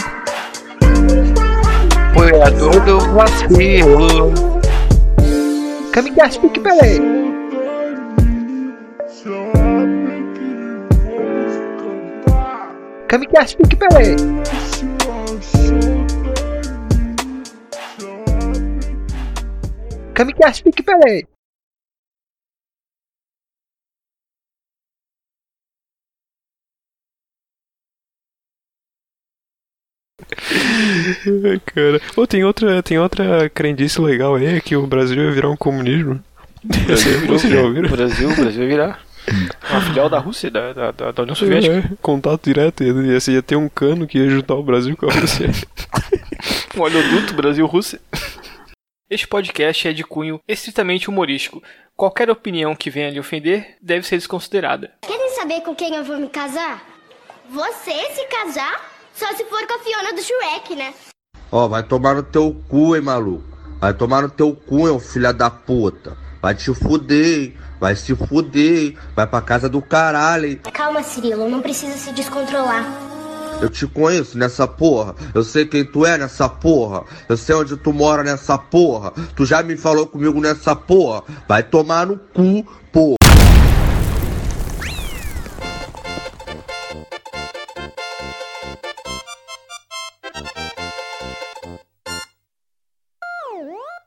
[2.12, 4.34] Apoiador do vacilo.
[5.92, 7.02] Kamikaze Pique Pelé.
[13.08, 14.16] Kamikaze Pique Pelé.
[20.14, 21.35] Kamikaze Pique Pelé.
[31.26, 32.02] Ai, cara.
[32.16, 35.58] Ô, tem outra, tem outra crendice legal aí, é que o Brasil ia virar um
[35.58, 36.24] comunismo.
[37.28, 37.88] Vocês já ouviram?
[37.88, 39.06] O Brasil, o Brasil vai virar
[39.72, 41.78] uma filial da Rússia, da, da, da, da União Soviética.
[41.78, 45.10] É, contato direto, ia, ia, ia ter um cano que ia juntar o Brasil com
[45.10, 45.50] a Rússia.
[46.76, 48.02] Um oleoduto Brasil-Rússia.
[49.10, 51.64] Este podcast é de cunho estritamente humorístico.
[51.96, 54.92] Qualquer opinião que venha lhe ofender deve ser desconsiderada.
[55.02, 56.86] Querem saber com quem eu vou me casar?
[57.50, 58.92] Você se casar?
[59.14, 60.94] Só se for com a Fiona do Shrek, né?
[61.52, 63.44] Ó, vai tomar no teu cu, hein, maluco.
[63.80, 66.18] Vai tomar no teu cu, hein, filha da puta.
[66.42, 67.54] Vai te fuder, hein.
[67.80, 68.98] Vai se fuder, hein.
[69.16, 70.60] Vai pra casa do caralho, hein.
[70.72, 72.86] Calma, Cirilo, não precisa se descontrolar.
[73.62, 75.16] Eu te conheço nessa porra.
[75.34, 77.04] Eu sei quem tu é nessa porra.
[77.30, 79.14] Eu sei onde tu mora nessa porra.
[79.36, 81.24] Tu já me falou comigo nessa porra.
[81.48, 82.66] Vai tomar no cu.